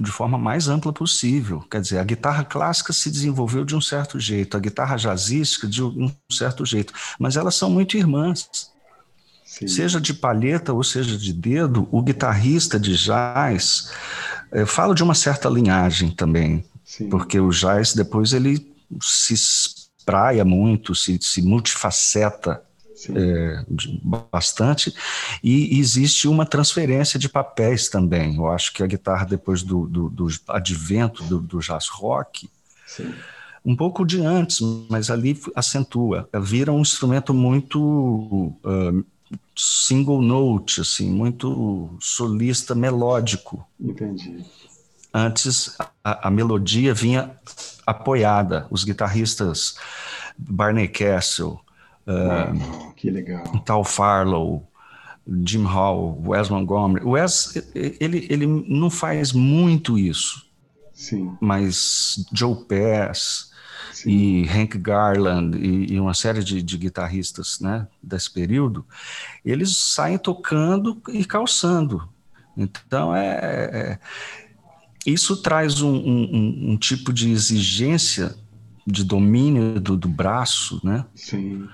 [0.00, 1.60] de forma mais ampla possível.
[1.70, 5.82] Quer dizer, a guitarra clássica se desenvolveu de um certo jeito, a guitarra jazzística de
[5.82, 8.48] um certo jeito, mas elas são muito irmãs.
[9.44, 9.68] Sim.
[9.68, 13.90] Seja de palheta ou seja de dedo, o guitarrista de jazz,
[14.52, 17.08] eu falo de uma certa linhagem também, Sim.
[17.08, 18.72] porque o jazz depois ele
[19.02, 22.62] se espraia muito, se, se multifaceta
[23.14, 23.64] é,
[24.30, 24.94] bastante,
[25.42, 28.36] e existe uma transferência de papéis também.
[28.36, 32.48] Eu acho que a guitarra, depois do, do, do advento do, do, jazz rock,
[32.86, 33.14] Sim.
[33.64, 37.80] um pouco de antes, mas ali acentua, vira um instrumento muito
[38.64, 39.04] uh,
[39.56, 43.66] single note, assim, muito solista, melódico.
[43.78, 44.44] Entendi.
[45.12, 47.36] Antes, a, a melodia vinha
[47.84, 48.66] apoiada.
[48.70, 49.74] Os guitarristas
[50.38, 51.60] Barney Castle,
[52.10, 53.44] Uh, que legal.
[53.64, 54.68] Tal Farlow,
[55.44, 57.04] Jim Hall, Wes Montgomery.
[57.04, 60.46] O Wes, ele, ele não faz muito isso.
[60.92, 61.36] Sim.
[61.40, 63.52] Mas Joe Pass
[63.92, 64.10] Sim.
[64.10, 68.84] e Hank Garland e, e uma série de, de, guitarristas né, desse período,
[69.44, 72.08] eles saem tocando e calçando.
[72.56, 73.38] Então, é,
[73.72, 73.98] é
[75.06, 78.36] isso traz um, um, um, tipo de exigência
[78.86, 81.06] de domínio do, do braço, né?
[81.14, 81.66] Sim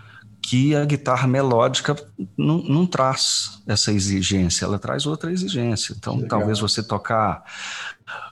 [0.49, 1.97] que a guitarra melódica
[2.39, 5.93] não, não, traz essa exigência, ela traz outra exigência.
[5.99, 7.43] Então, talvez você tocar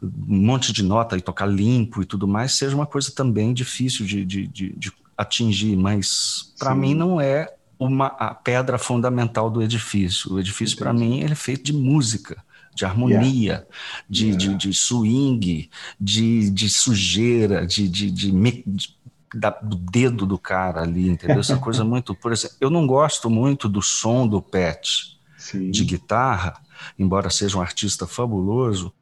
[0.00, 4.06] um monte de nota e tocar limpo e tudo mais seja uma coisa também difícil
[4.06, 9.60] de, de, de, de atingir, mas para mim não é uma, a pedra fundamental do
[9.60, 10.34] edifício.
[10.34, 12.40] O edifício, para mim, ele é feito de música
[12.74, 13.66] de harmonia, yeah.
[14.08, 14.38] De, yeah.
[14.38, 18.93] de, de, swing, de, de sujeira, de, de, de, de
[19.34, 21.40] da, do dedo do cara ali, entendeu?
[21.40, 22.14] Essa coisa muito.
[22.14, 25.70] Por exemplo, eu não gosto muito do som do Pet Sim.
[25.70, 26.54] de guitarra,
[26.98, 28.92] embora seja um artista fabuloso,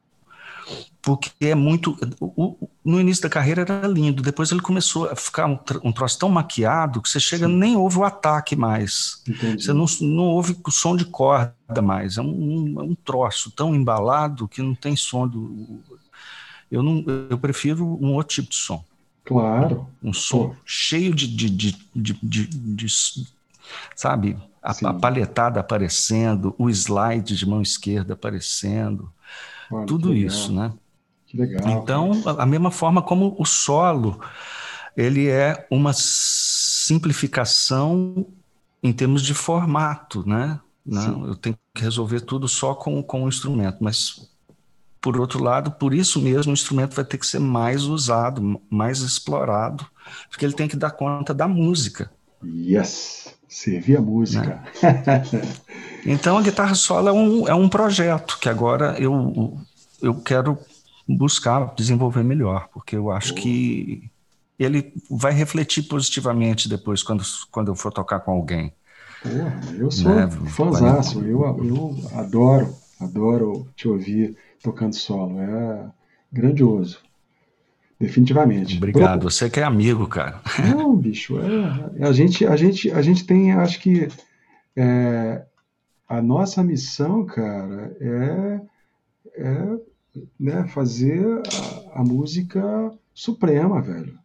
[1.01, 1.97] porque é muito.
[2.19, 6.17] O, no início da carreira era lindo, depois ele começou a ficar um, um troço
[6.17, 7.53] tão maquiado que você chega Sim.
[7.53, 9.21] nem ouve o ataque mais.
[9.27, 9.63] Entendi.
[9.63, 12.17] Você não, não ouve o som de corda mais.
[12.17, 15.81] É um, um, é um troço tão embalado que não tem som do.
[16.71, 18.83] Eu, não, eu prefiro um outro tipo de som.
[19.23, 19.87] Claro.
[20.03, 21.49] Um som cheio de, de,
[21.95, 22.87] de, de,
[23.95, 29.11] sabe, a, a, palhetada aparecendo, o slide de mão esquerda aparecendo,
[29.87, 30.71] tudo isso, né?
[31.25, 31.67] Que legal.
[31.69, 34.19] Então, a, a mesma forma como o solo,
[34.95, 38.27] ele é uma simplificação
[38.81, 40.59] em termos de formato, né?
[40.85, 44.29] Não, eu tenho que resolver tudo só com, com o instrumento, mas
[45.03, 48.99] por outro lado, por isso mesmo, o instrumento vai ter que ser mais usado, mais
[48.99, 49.85] explorado,
[50.29, 52.09] porque ele tem que dar conta da música.
[52.41, 54.63] Yes, servir a música.
[54.81, 55.21] Né?
[56.07, 59.57] então, a guitarra solo é um, é um projeto que agora eu,
[60.01, 60.57] eu quero
[61.05, 63.35] buscar desenvolver melhor, porque eu acho oh.
[63.35, 64.09] que
[64.57, 68.71] ele vai refletir positivamente depois quando, quando eu for tocar com alguém.
[69.21, 70.29] Porra, eu sou né?
[70.47, 75.39] fãzaço, eu, eu adoro, adoro te ouvir tocando solo.
[75.39, 75.85] É
[76.31, 76.99] grandioso.
[77.99, 78.77] Definitivamente.
[78.77, 79.23] Obrigado.
[79.29, 80.41] Você que é amigo, cara.
[80.75, 81.37] Não, bicho.
[81.39, 84.07] É, a, gente, a, gente, a gente tem, acho que.
[84.75, 85.45] É,
[86.09, 88.61] a nossa missão, cara, é,
[89.35, 89.77] é
[90.39, 91.41] né, fazer
[91.93, 94.17] a, a música suprema, velho.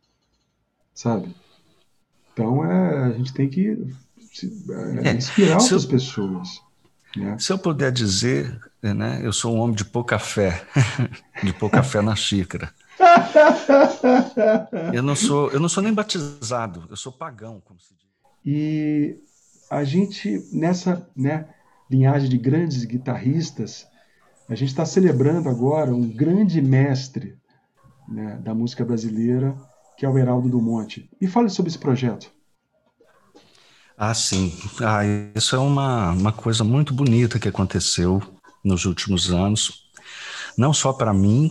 [0.95, 1.35] Sabe?
[2.33, 3.77] Então é, a gente tem que
[5.05, 6.61] é, inspirar outras eu, pessoas.
[7.17, 7.37] Né?
[7.39, 10.65] Se eu puder dizer, né, eu sou um homem de pouca fé,
[11.43, 12.73] de pouca fé na xícara.
[14.93, 18.09] eu não sou, eu não sou nem batizado, eu sou pagão, como se diz.
[18.45, 19.19] E
[19.71, 21.49] a gente nessa, né,
[21.91, 23.87] linhagem de grandes guitarristas,
[24.49, 27.37] a gente está celebrando agora um grande mestre
[28.09, 29.55] né, da música brasileira,
[29.97, 31.11] que é o Heraldo do Monte.
[31.21, 32.31] Me fale sobre esse projeto.
[33.97, 34.57] Ah, sim.
[34.81, 35.01] Ah,
[35.35, 38.23] isso é uma, uma coisa muito bonita que aconteceu
[38.69, 39.89] nos últimos anos,
[40.57, 41.51] não só para mim,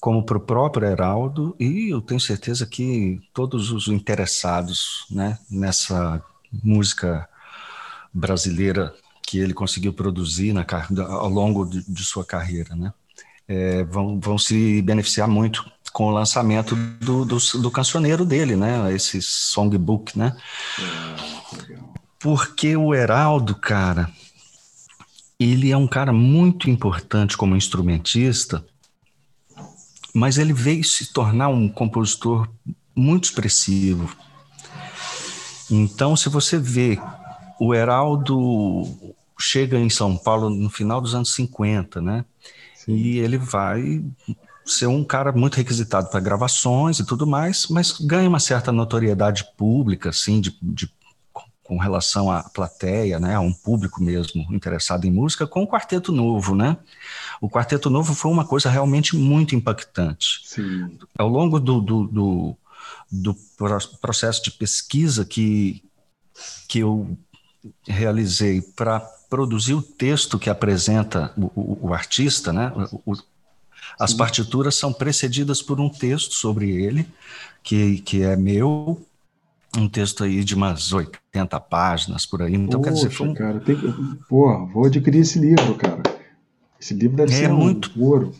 [0.00, 6.22] como para o próprio Heraldo, e eu tenho certeza que todos os interessados né, nessa
[6.62, 7.28] música
[8.12, 10.66] brasileira que ele conseguiu produzir na,
[11.08, 12.92] ao longo de, de sua carreira, né,
[13.46, 18.94] é, vão, vão se beneficiar muito com o lançamento do, do, do cancioneiro dele, né?
[18.94, 20.36] Esse songbook, né?
[22.18, 24.08] Porque o Heraldo, cara,
[25.40, 28.62] ele é um cara muito importante como instrumentista,
[30.14, 32.46] mas ele veio se tornar um compositor
[32.94, 34.14] muito expressivo.
[35.70, 36.98] Então, se você vê,
[37.58, 38.84] o Heraldo
[39.38, 42.24] chega em São Paulo no final dos anos 50, né?
[42.74, 42.92] Sim.
[42.92, 44.04] E ele vai
[44.66, 49.44] ser um cara muito requisitado para gravações e tudo mais, mas ganha uma certa notoriedade
[49.56, 50.90] pública, assim, de, de,
[51.70, 56.10] com relação à plateia, né, a um público mesmo interessado em música, com o Quarteto
[56.10, 56.76] Novo, né?
[57.40, 60.40] O Quarteto Novo foi uma coisa realmente muito impactante.
[60.46, 60.98] Sim.
[61.16, 62.56] Ao longo do, do, do,
[63.08, 63.36] do
[64.00, 65.80] processo de pesquisa que,
[66.66, 67.16] que eu
[67.86, 68.98] realizei para
[69.30, 72.72] produzir o texto que apresenta o, o, o artista, né?
[73.06, 73.14] O,
[73.96, 77.06] as partituras são precedidas por um texto sobre ele,
[77.62, 79.00] que, que é meu,
[79.76, 82.54] um texto aí de umas 80 páginas por aí.
[82.54, 83.34] Então, Poxa, quer dizer, foi um...
[83.34, 83.76] cara, tem...
[84.28, 86.02] Pô, vou adquirir esse livro, cara.
[86.80, 87.90] Esse livro deve é ser muito...
[87.96, 88.34] um ouro.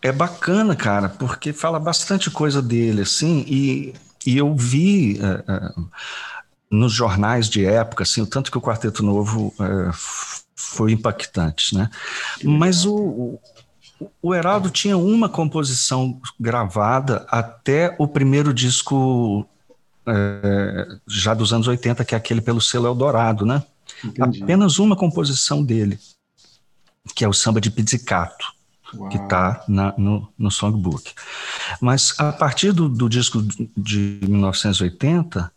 [0.00, 3.92] É bacana, cara, porque fala bastante coisa dele, assim, e,
[4.24, 5.88] e eu vi uh, uh,
[6.70, 9.90] nos jornais de época, assim, o tanto que o Quarteto Novo uh,
[10.54, 11.90] foi impactante, né?
[12.44, 13.40] Mas o,
[14.22, 19.44] o Heraldo tinha uma composição gravada até o primeiro disco
[20.08, 23.62] é, já dos anos 80, que é aquele pelo selo Eldorado, né?
[24.04, 24.42] Entendi.
[24.42, 25.98] Apenas uma composição dele,
[27.14, 28.46] que é o samba de pizzicato,
[28.94, 29.08] Uau.
[29.08, 31.12] que está no, no songbook.
[31.80, 33.42] Mas a partir do, do disco
[33.76, 35.50] de 1980,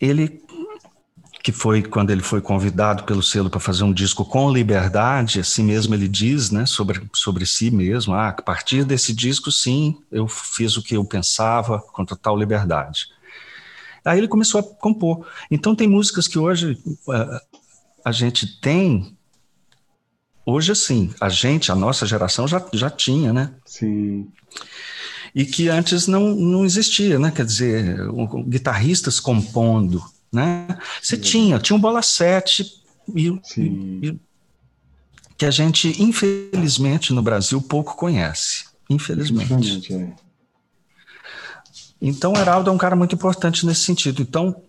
[0.00, 0.42] ele
[1.46, 5.62] que foi quando ele foi convidado pelo selo para fazer um disco com liberdade, assim
[5.62, 10.26] mesmo ele diz, né, sobre, sobre si mesmo, ah, a partir desse disco, sim, eu
[10.26, 13.06] fiz o que eu pensava com total liberdade.
[14.06, 15.26] Aí ele começou a compor.
[15.50, 16.78] Então tem músicas que hoje
[17.08, 17.40] uh,
[18.04, 19.16] a gente tem,
[20.44, 23.52] hoje assim, a gente, a nossa geração já, já tinha, né?
[23.64, 24.28] Sim
[25.36, 27.30] e que antes não, não existia, né?
[27.30, 27.98] Quer dizer,
[28.48, 30.02] guitarristas compondo,
[30.32, 30.66] né?
[31.02, 32.82] Você tinha, tinha um bola 7
[33.14, 33.28] e,
[33.58, 34.18] e,
[35.36, 38.64] que a gente, infelizmente, no Brasil pouco conhece.
[38.88, 39.92] Infelizmente.
[39.92, 40.25] É.
[42.00, 44.22] Então, o Heraldo é um cara muito importante nesse sentido.
[44.22, 44.62] Então,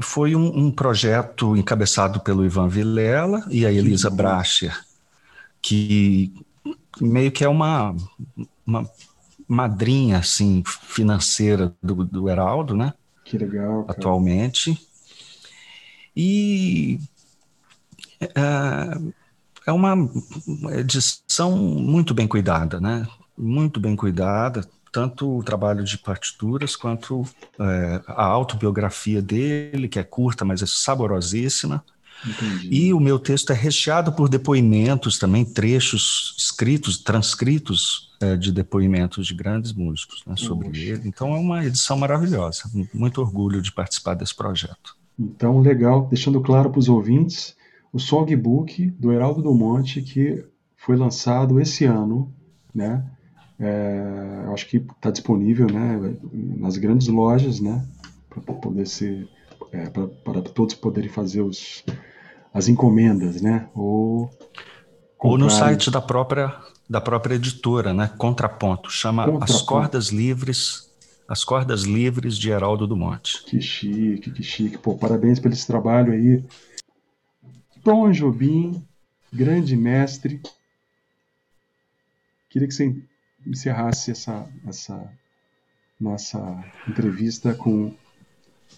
[0.00, 4.76] foi um, um projeto encabeçado pelo Ivan Vilela e a Elisa Bracher,
[5.62, 6.32] que
[7.00, 7.94] meio que é uma,
[8.66, 8.88] uma
[9.46, 12.92] madrinha assim financeira do, do Heraldo, né?
[13.24, 13.84] Que legal.
[13.84, 13.98] Cara.
[13.98, 14.78] Atualmente.
[16.16, 16.98] E
[18.20, 18.30] é,
[19.66, 19.94] é uma
[20.72, 23.06] edição muito bem cuidada, né?
[23.36, 27.24] Muito bem cuidada, tanto o trabalho de partituras quanto
[27.58, 31.84] é, a autobiografia dele, que é curta, mas é saborosíssima.
[32.24, 32.68] Entendi.
[32.70, 39.26] E o meu texto é recheado por depoimentos também, trechos escritos, transcritos é, de depoimentos
[39.26, 40.80] de grandes músicos né, sobre Poxa.
[40.80, 41.08] ele.
[41.08, 42.62] Então é uma edição maravilhosa.
[42.94, 44.96] Muito orgulho de participar desse projeto.
[45.18, 47.56] Então, legal, deixando claro para os ouvintes,
[47.92, 50.44] o songbook do Heraldo do Monte, que
[50.76, 52.32] foi lançado esse ano,
[52.72, 53.04] né?
[53.58, 57.84] É, acho que está disponível né, nas grandes lojas, né?
[58.28, 59.28] Para poder ser.
[59.72, 61.84] É, para todos poderem fazer os,
[62.52, 63.68] as encomendas, né?
[63.74, 64.30] Ou,
[65.18, 66.56] Ou no site da própria,
[66.88, 68.10] da própria editora, né?
[68.16, 68.90] Contraponto.
[68.90, 69.52] Chama Contraponto.
[69.52, 70.84] As Cordas Livres
[71.26, 73.42] as Cordas Livres de Heraldo do Monte.
[73.44, 74.76] Que chique, que chique.
[74.76, 76.44] Pô, parabéns pelo esse trabalho aí.
[77.82, 78.84] Tom Jobim,
[79.32, 80.40] grande mestre.
[82.50, 82.94] Queria que você
[83.46, 85.10] encerrasse essa, essa
[86.00, 87.94] nossa entrevista com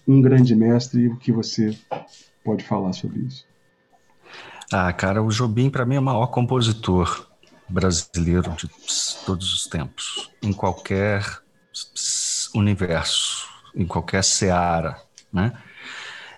[0.07, 1.77] um grande mestre e o que você
[2.43, 3.45] pode falar sobre isso?
[4.71, 7.27] Ah, cara, o Jobim para mim é o maior compositor
[7.69, 8.69] brasileiro de
[9.25, 11.23] todos os tempos, em qualquer
[12.55, 14.99] universo, em qualquer seara,
[15.31, 15.53] né?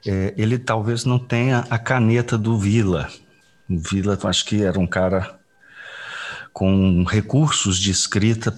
[0.06, 3.10] É, ele talvez não tenha a caneta do Vila.
[3.70, 5.39] O Vila, acho que era um cara
[6.60, 8.54] com recursos de escrita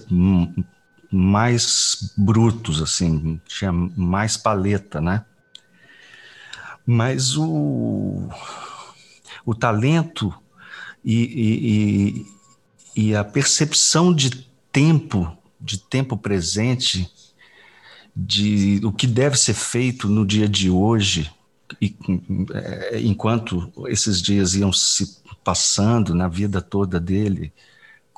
[1.08, 5.24] mais brutos, assim, tinha mais paleta, né?
[6.84, 8.28] Mas o,
[9.46, 10.34] o talento
[11.04, 12.26] e,
[12.96, 17.08] e, e a percepção de tempo, de tempo presente,
[18.16, 21.30] de o que deve ser feito no dia de hoje,
[21.80, 21.96] e,
[22.52, 27.52] é, enquanto esses dias iam se passando na vida toda dele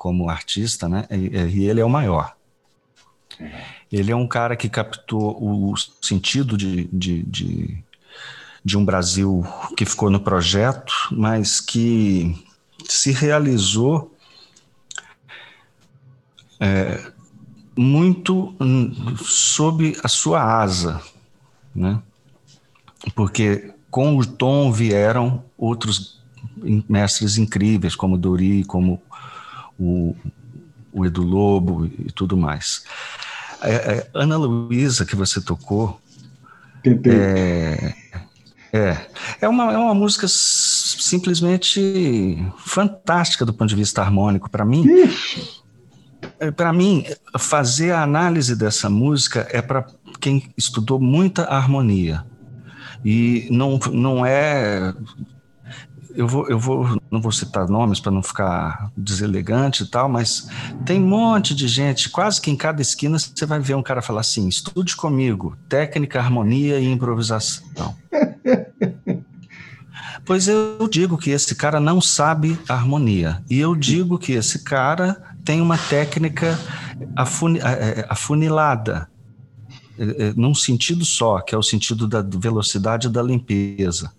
[0.05, 1.07] como artista, né?
[1.09, 2.35] E, e ele é o maior.
[3.91, 7.83] Ele é um cara que captou o sentido de, de, de,
[8.63, 9.43] de um Brasil
[9.75, 12.39] que ficou no projeto, mas que
[12.87, 14.15] se realizou
[16.59, 17.11] é,
[17.75, 18.55] muito
[19.25, 21.01] sob a sua asa,
[21.73, 21.99] né?
[23.15, 26.23] Porque com o Tom vieram outros
[26.87, 29.01] mestres incríveis, como Dori, como
[29.79, 30.15] o,
[30.91, 32.83] o Edu Lobo e tudo mais.
[33.61, 35.99] É, é, Ana Luísa, que você tocou,
[36.85, 37.93] é,
[38.71, 39.07] é,
[39.41, 44.49] é, uma, é uma música simplesmente fantástica do ponto de vista harmônico.
[44.49, 44.85] Para mim,
[46.39, 47.05] é, para mim,
[47.39, 49.85] fazer a análise dessa música é para
[50.19, 52.23] quem estudou muita harmonia.
[53.03, 54.93] E não, não é
[56.15, 60.47] eu vou, eu vou, não vou citar nomes para não ficar deselegante e tal, mas
[60.85, 64.01] tem um monte de gente, quase que em cada esquina você vai ver um cara
[64.01, 67.95] falar assim: estude comigo, técnica, harmonia e improvisação.
[70.25, 75.35] pois eu digo que esse cara não sabe harmonia, e eu digo que esse cara
[75.43, 76.57] tem uma técnica
[76.97, 79.09] é, é, afunilada,
[79.97, 84.11] é, num sentido só, que é o sentido da velocidade da limpeza.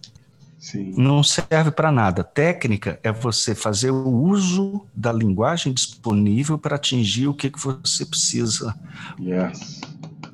[0.66, 0.94] Sim.
[0.96, 2.24] Não serve para nada.
[2.24, 8.04] Técnica é você fazer o uso da linguagem disponível para atingir o que, que você
[8.04, 8.74] precisa.
[9.20, 9.80] Yes.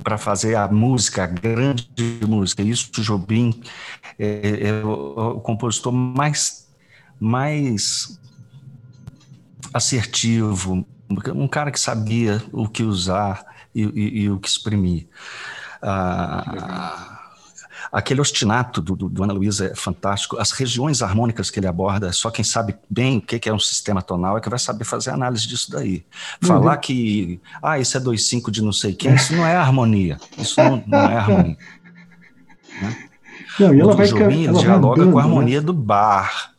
[0.03, 1.87] Para fazer a música, a grande
[2.26, 2.62] música.
[2.62, 3.62] Isso o Jobim
[4.18, 6.66] é, é o, o compositor mais,
[7.20, 8.18] mais
[9.74, 10.87] assertivo,
[11.35, 15.09] um cara que sabia o que usar e, e, e o que exprimir.
[15.83, 17.11] Ah,
[17.93, 20.38] Aquele ostinato do, do, do Ana Luísa é fantástico.
[20.38, 24.01] As regiões harmônicas que ele aborda, só quem sabe bem o que é um sistema
[24.01, 26.03] tonal é que vai saber fazer análise disso daí.
[26.43, 26.49] Uhum.
[26.49, 30.18] Falar que, ah, isso é 2,5 de não sei quem, isso não é harmonia.
[30.38, 31.59] Isso não, não é harmonia.
[32.80, 33.09] Né?
[33.61, 35.66] Não, e ela o vai, Jobim, ela dialoga andando, com a harmonia né?
[35.66, 36.55] do bar.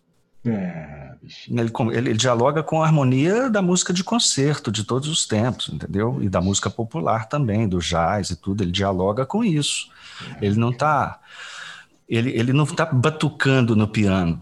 [0.45, 1.02] É.
[1.49, 6.21] Ele, ele, dialoga com a harmonia da música de concerto de todos os tempos, entendeu?
[6.21, 8.63] E da música popular também, do jazz e tudo.
[8.63, 9.89] Ele dialoga com isso.
[10.41, 11.19] Ele não está
[12.07, 14.41] ele, ele não está batucando no piano,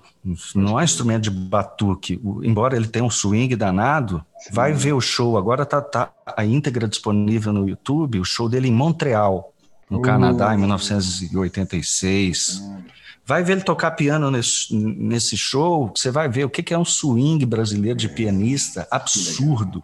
[0.56, 2.20] não é instrumento de batuque.
[2.24, 4.50] O, embora ele tenha um swing danado, Sim.
[4.52, 5.38] vai ver o show.
[5.38, 9.54] Agora está tá a íntegra disponível no YouTube, o show dele em Montreal,
[9.90, 10.02] no uh.
[10.02, 12.58] Canadá, em 1986.
[12.58, 12.84] Uh.
[13.26, 16.78] Vai ver ele tocar piano nesse, nesse show, você vai ver o que, que é
[16.78, 19.84] um swing brasileiro de pianista absurdo.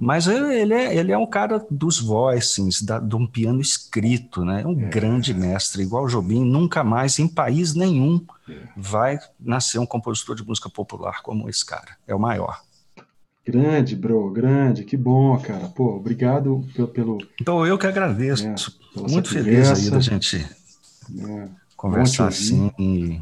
[0.00, 4.62] Mas ele é, ele é um cara dos voicings, da, de um piano escrito, né?
[4.62, 4.88] É um é.
[4.88, 8.54] grande mestre, igual o Jobim, nunca mais em país nenhum é.
[8.76, 11.96] vai nascer um compositor de música popular como esse cara.
[12.06, 12.60] É o maior.
[13.46, 15.68] Grande, bro, grande, que bom, cara.
[15.68, 16.88] Pô, obrigado pelo.
[16.88, 18.46] pelo então, eu que agradeço.
[18.96, 20.46] É, Muito feliz aí da gente
[21.18, 21.48] é,
[21.84, 22.72] conversar assim.
[22.78, 23.20] E...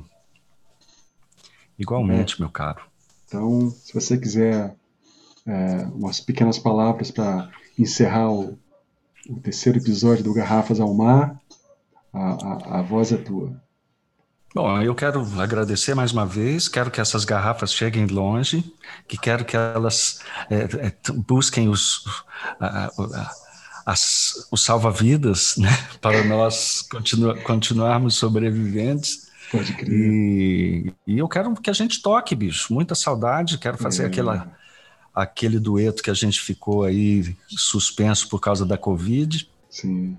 [1.77, 2.81] Igualmente, meu caro.
[3.27, 4.77] Então, se você quiser
[5.47, 8.57] é, umas pequenas palavras para encerrar o,
[9.29, 11.41] o, terceiro episódio do Garrafas ao Mar.
[12.13, 13.61] A, a, a voz é tua.
[14.55, 18.63] Bom, eu quero agradecer mais uma vez, quero que essas garrafas cheguem longe,
[19.09, 22.05] que quero que elas é, é, busquem os,
[22.61, 22.91] a,
[23.85, 25.71] as, os salva-vidas, né,
[26.01, 29.31] para nós continu, continuarmos sobreviventes.
[29.51, 29.93] Pode crer.
[29.93, 34.07] E, e, eu quero que a gente toque, bicho, muita saudade, quero fazer é.
[34.07, 34.51] aquela
[35.15, 39.47] aquele dueto que a gente ficou aí suspenso por causa da Covid.
[39.69, 40.17] Sim.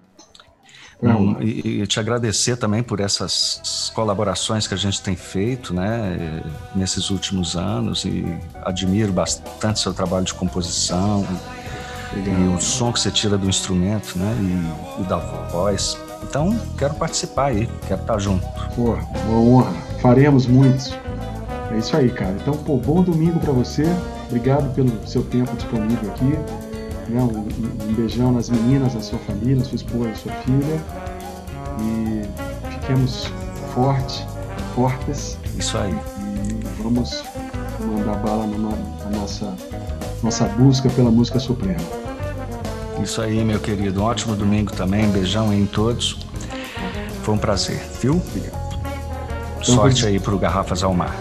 [1.02, 6.44] Então, e, e, te agradecer também por essas colaborações que a gente tem feito, né,
[6.74, 8.24] nesses últimos anos e
[8.64, 11.28] admiro bastante seu trabalho de composição
[12.16, 12.42] Obrigado.
[12.42, 14.36] E o som que você tira do instrumento, né?
[14.40, 15.98] E, e da voz.
[16.24, 18.46] Então, quero participar aí, quero estar junto.
[18.76, 18.98] Pô,
[19.28, 19.74] uma honra.
[20.02, 20.94] Faremos muitos.
[21.72, 22.36] É isso aí, cara.
[22.42, 23.86] Então, pô, bom domingo para você.
[24.28, 26.24] Obrigado pelo seu tempo disponível aqui.
[27.10, 27.22] Né?
[27.22, 30.82] Um, um, beijão nas meninas, na sua família, na sua esposa, na sua filha.
[31.82, 32.22] E
[32.72, 33.32] fiquemos
[33.74, 34.26] fortes,
[34.76, 35.38] fortes.
[35.58, 35.94] Isso aí.
[35.94, 37.24] E vamos
[37.80, 39.54] mandar bala na, na nossa,
[40.22, 42.03] nossa busca pela música suprema.
[43.02, 44.02] Isso aí, meu querido.
[44.02, 45.10] Um ótimo domingo também.
[45.10, 46.18] Beijão em todos.
[47.24, 48.22] Foi um prazer, viu?
[48.28, 48.64] Obrigado.
[49.64, 51.16] Sorte aí pro Garrafas ao Mar.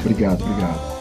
[0.00, 0.95] Obrigado, obrigado.